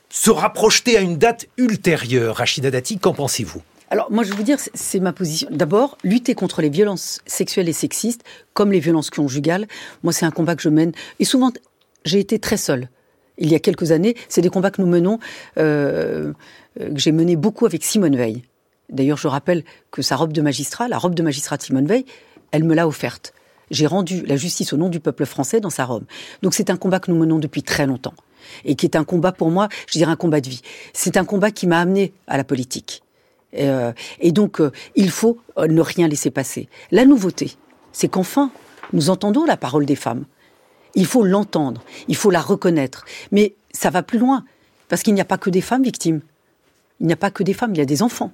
sera 0.08 0.52
projeté 0.52 0.96
à 0.96 1.00
une 1.00 1.16
date 1.16 1.46
ultérieure. 1.56 2.36
Rachida 2.36 2.70
Dati, 2.70 2.98
qu'en 2.98 3.14
pensez-vous? 3.14 3.62
Alors 3.92 4.10
moi 4.10 4.24
je 4.24 4.30
vais 4.30 4.36
vous 4.36 4.42
dire, 4.42 4.56
c'est 4.72 5.00
ma 5.00 5.12
position. 5.12 5.48
D'abord, 5.50 5.98
lutter 6.02 6.34
contre 6.34 6.62
les 6.62 6.70
violences 6.70 7.20
sexuelles 7.26 7.68
et 7.68 7.74
sexistes, 7.74 8.22
comme 8.54 8.72
les 8.72 8.80
violences 8.80 9.10
conjugales, 9.10 9.66
moi 10.02 10.14
c'est 10.14 10.24
un 10.24 10.30
combat 10.30 10.56
que 10.56 10.62
je 10.62 10.70
mène. 10.70 10.92
Et 11.20 11.26
souvent, 11.26 11.52
j'ai 12.06 12.18
été 12.18 12.38
très 12.38 12.56
seule. 12.56 12.88
Il 13.36 13.50
y 13.50 13.54
a 13.54 13.58
quelques 13.58 13.92
années, 13.92 14.16
c'est 14.30 14.40
des 14.40 14.48
combats 14.48 14.70
que 14.70 14.80
nous 14.80 14.88
menons, 14.88 15.18
euh, 15.58 16.32
que 16.78 16.96
j'ai 16.96 17.12
mené 17.12 17.36
beaucoup 17.36 17.66
avec 17.66 17.84
Simone 17.84 18.16
Veil. 18.16 18.42
D'ailleurs, 18.88 19.18
je 19.18 19.28
rappelle 19.28 19.62
que 19.90 20.00
sa 20.00 20.16
robe 20.16 20.32
de 20.32 20.40
magistrat, 20.40 20.88
la 20.88 20.96
robe 20.96 21.14
de 21.14 21.22
magistrat 21.22 21.58
de 21.58 21.62
Simone 21.62 21.86
Veil, 21.86 22.06
elle 22.50 22.64
me 22.64 22.74
l'a 22.74 22.88
offerte. 22.88 23.34
J'ai 23.70 23.86
rendu 23.86 24.24
la 24.24 24.36
justice 24.36 24.72
au 24.72 24.78
nom 24.78 24.88
du 24.88 25.00
peuple 25.00 25.26
français 25.26 25.60
dans 25.60 25.70
sa 25.70 25.84
robe. 25.84 26.04
Donc 26.40 26.54
c'est 26.54 26.70
un 26.70 26.78
combat 26.78 26.98
que 26.98 27.10
nous 27.10 27.18
menons 27.18 27.38
depuis 27.38 27.62
très 27.62 27.86
longtemps 27.86 28.14
et 28.64 28.74
qui 28.74 28.86
est 28.86 28.96
un 28.96 29.04
combat 29.04 29.32
pour 29.32 29.50
moi, 29.50 29.68
je 29.86 29.98
dirais 29.98 30.10
un 30.10 30.16
combat 30.16 30.40
de 30.40 30.48
vie. 30.48 30.62
C'est 30.94 31.18
un 31.18 31.26
combat 31.26 31.50
qui 31.50 31.66
m'a 31.66 31.78
amené 31.78 32.14
à 32.26 32.38
la 32.38 32.44
politique. 32.44 33.01
Euh, 33.58 33.92
et 34.20 34.32
donc, 34.32 34.60
euh, 34.60 34.72
il 34.94 35.10
faut 35.10 35.38
euh, 35.58 35.66
ne 35.66 35.80
rien 35.80 36.08
laisser 36.08 36.30
passer. 36.30 36.68
La 36.90 37.04
nouveauté, 37.04 37.56
c'est 37.92 38.08
qu'enfin, 38.08 38.50
nous 38.92 39.10
entendons 39.10 39.44
la 39.44 39.56
parole 39.56 39.86
des 39.86 39.96
femmes. 39.96 40.24
Il 40.94 41.06
faut 41.06 41.24
l'entendre, 41.24 41.82
il 42.08 42.16
faut 42.16 42.30
la 42.30 42.40
reconnaître. 42.40 43.04
Mais 43.30 43.54
ça 43.72 43.90
va 43.90 44.02
plus 44.02 44.18
loin, 44.18 44.44
parce 44.88 45.02
qu'il 45.02 45.14
n'y 45.14 45.20
a 45.20 45.26
pas 45.26 45.38
que 45.38 45.50
des 45.50 45.60
femmes 45.60 45.82
victimes. 45.82 46.20
Il 47.00 47.06
n'y 47.06 47.12
a 47.12 47.16
pas 47.16 47.30
que 47.30 47.42
des 47.42 47.54
femmes, 47.54 47.74
il 47.74 47.78
y 47.78 47.82
a 47.82 47.86
des 47.86 48.02
enfants. 48.02 48.32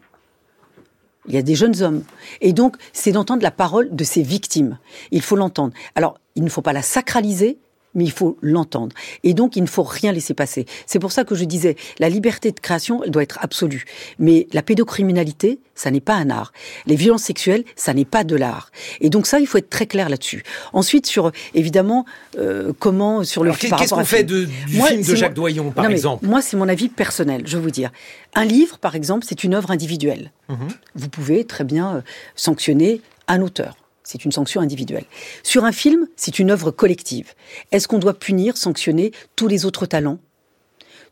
Il 1.26 1.34
y 1.34 1.38
a 1.38 1.42
des 1.42 1.54
jeunes 1.54 1.82
hommes. 1.82 2.04
Et 2.40 2.52
donc, 2.52 2.76
c'est 2.92 3.12
d'entendre 3.12 3.42
la 3.42 3.50
parole 3.50 3.94
de 3.94 4.04
ces 4.04 4.22
victimes. 4.22 4.78
Il 5.10 5.22
faut 5.22 5.36
l'entendre. 5.36 5.74
Alors, 5.94 6.18
il 6.36 6.44
ne 6.44 6.48
faut 6.48 6.62
pas 6.62 6.72
la 6.72 6.82
sacraliser, 6.82 7.58
mais 7.94 8.04
il 8.04 8.12
faut 8.12 8.36
l'entendre. 8.42 8.94
Et 9.24 9.34
donc, 9.34 9.56
il 9.56 9.62
ne 9.62 9.68
faut 9.68 9.82
rien 9.82 10.12
laisser 10.12 10.34
passer. 10.34 10.66
C'est 10.86 10.98
pour 10.98 11.12
ça 11.12 11.24
que 11.24 11.34
je 11.34 11.44
disais, 11.44 11.76
la 11.98 12.08
liberté 12.08 12.52
de 12.52 12.60
création, 12.60 13.02
elle 13.02 13.10
doit 13.10 13.22
être 13.22 13.38
absolue. 13.40 13.84
Mais 14.18 14.46
la 14.52 14.62
pédocriminalité, 14.62 15.58
ça 15.74 15.90
n'est 15.90 16.00
pas 16.00 16.14
un 16.14 16.30
art. 16.30 16.52
Les 16.86 16.96
violences 16.96 17.22
sexuelles, 17.22 17.64
ça 17.76 17.94
n'est 17.94 18.04
pas 18.04 18.24
de 18.24 18.36
l'art. 18.36 18.70
Et 19.00 19.10
donc 19.10 19.26
ça, 19.26 19.40
il 19.40 19.46
faut 19.46 19.58
être 19.58 19.70
très 19.70 19.86
clair 19.86 20.08
là-dessus. 20.08 20.42
Ensuite, 20.72 21.06
sur 21.06 21.32
évidemment 21.54 22.04
euh, 22.38 22.72
comment 22.78 23.24
sur 23.24 23.44
le. 23.44 23.52
Qu'est-ce 23.52 23.94
qu'on 23.94 24.04
fait 24.04 24.24
de, 24.24 24.44
du 24.44 24.76
moi, 24.76 24.88
film 24.88 25.02
de 25.02 25.14
Jacques 25.14 25.34
Doyon, 25.34 25.70
par 25.70 25.84
non, 25.84 25.90
exemple 25.90 26.26
Moi, 26.26 26.42
c'est 26.42 26.56
mon 26.56 26.68
avis 26.68 26.88
personnel. 26.88 27.42
Je 27.46 27.56
veux 27.56 27.62
vous 27.62 27.70
dire, 27.70 27.90
un 28.34 28.44
livre, 28.44 28.78
par 28.78 28.94
exemple, 28.94 29.24
c'est 29.28 29.44
une 29.44 29.54
œuvre 29.54 29.70
individuelle. 29.70 30.32
Mhm. 30.48 30.68
Vous 30.94 31.08
pouvez 31.08 31.44
très 31.44 31.64
bien 31.64 31.96
euh, 31.96 32.00
sanctionner 32.34 33.00
un 33.28 33.40
auteur 33.40 33.76
c'est 34.08 34.24
une 34.24 34.32
sanction 34.32 34.62
individuelle. 34.62 35.04
Sur 35.42 35.66
un 35.66 35.72
film, 35.72 36.08
c'est 36.16 36.38
une 36.38 36.50
œuvre 36.50 36.70
collective. 36.70 37.34
Est-ce 37.72 37.86
qu'on 37.86 37.98
doit 37.98 38.18
punir, 38.18 38.56
sanctionner 38.56 39.12
tous 39.36 39.48
les 39.48 39.66
autres 39.66 39.84
talents? 39.84 40.18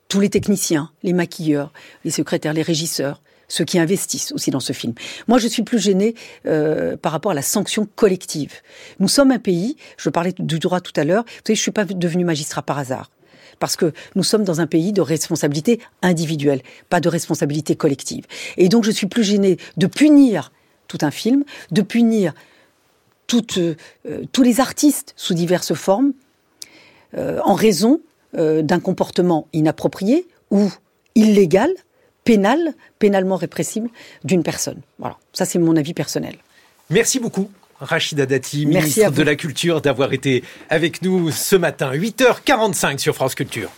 Tous 0.09 0.19
les 0.19 0.31
techniciens, 0.31 0.91
les 1.03 1.13
maquilleurs, 1.13 1.75
les 2.07 2.11
secrétaires, 2.11 2.55
les 2.55 2.63
régisseurs, 2.63 3.21
ceux 3.49 3.65
qui 3.65 3.79
investissent 3.79 4.33
aussi 4.33 4.51
dans 4.51 4.61
ce 4.61 4.73
film. 4.73 4.95
Moi, 5.29 5.39
je 5.39 5.47
suis 5.47 5.63
plus 5.63 5.79
gênée 5.79 6.15
euh, 6.47 6.97
par 6.97 7.13
rapport 7.13 7.33
à 7.33 7.35
la 7.35 7.43
sanction 7.43 7.87
collective. 7.97 8.55
Nous 8.99 9.09
sommes 9.09 9.31
un 9.31 9.39
pays, 9.39 9.77
je 9.99 10.09
parlais 10.09 10.33
du 10.39 10.59
droit 10.59 10.81
tout 10.81 10.99
à 10.99 11.05
l'heure, 11.05 11.25
vous 11.25 11.43
savez, 11.49 11.55
je 11.55 11.61
suis 11.61 11.73
pas 11.73 11.85
devenu 11.85 12.25
magistrat 12.25 12.63
par 12.63 12.79
hasard. 12.79 13.11
parce 13.59 13.77
que 13.77 13.93
nous 14.15 14.23
sommes 14.23 14.45
dans 14.45 14.61
un 14.61 14.67
pays 14.67 14.93
de 14.93 15.03
responsabilité 15.03 15.81
individuelle, 16.01 16.63
pas 16.89 17.01
de 17.01 17.09
responsabilité 17.11 17.77
collective. 17.77 18.25
Et 18.57 18.69
donc 18.69 18.85
je 18.85 18.91
suis 18.91 19.07
plus 19.07 19.25
gênée 19.25 19.59
de 19.77 19.87
punir 19.87 20.51
tout 20.89 20.99
un 21.03 21.11
film, 21.11 21.45
de 21.71 21.83
punir 21.83 22.35
euh, 23.35 23.75
tous 24.33 24.43
les 24.43 24.61
artistes 24.61 25.15
sous 25.17 25.35
diverses 25.35 25.75
formes 25.75 26.13
euh, 27.17 27.41
en 27.45 27.55
raison 27.55 28.01
euh, 28.37 28.63
d'un 28.63 28.81
comportement 28.81 29.49
inapproprié 29.53 30.27
ou 30.51 30.71
illégal, 31.15 31.71
pénal, 32.25 32.75
pénalement 32.99 33.37
répressible 33.37 33.89
d'une 34.25 34.43
personne. 34.43 34.81
Voilà, 34.99 35.17
ça 35.33 35.45
c'est 35.45 35.59
mon 35.59 35.77
avis 35.77 35.95
personnel. 35.95 36.37
Merci 36.91 37.19
beaucoup. 37.19 37.51
Rachida 37.81 38.27
Dati, 38.27 38.65
ministre 38.65 39.11
de 39.11 39.23
la 39.23 39.37
Culture, 39.37 39.81
d'avoir 39.83 40.13
été 40.13 40.43
avec 40.71 41.03
nous 41.03 41.31
ce 41.31 41.57
matin, 41.57 41.93
8h45 41.93 42.99
sur 42.99 43.15
France 43.15 43.35
Culture. 43.35 43.71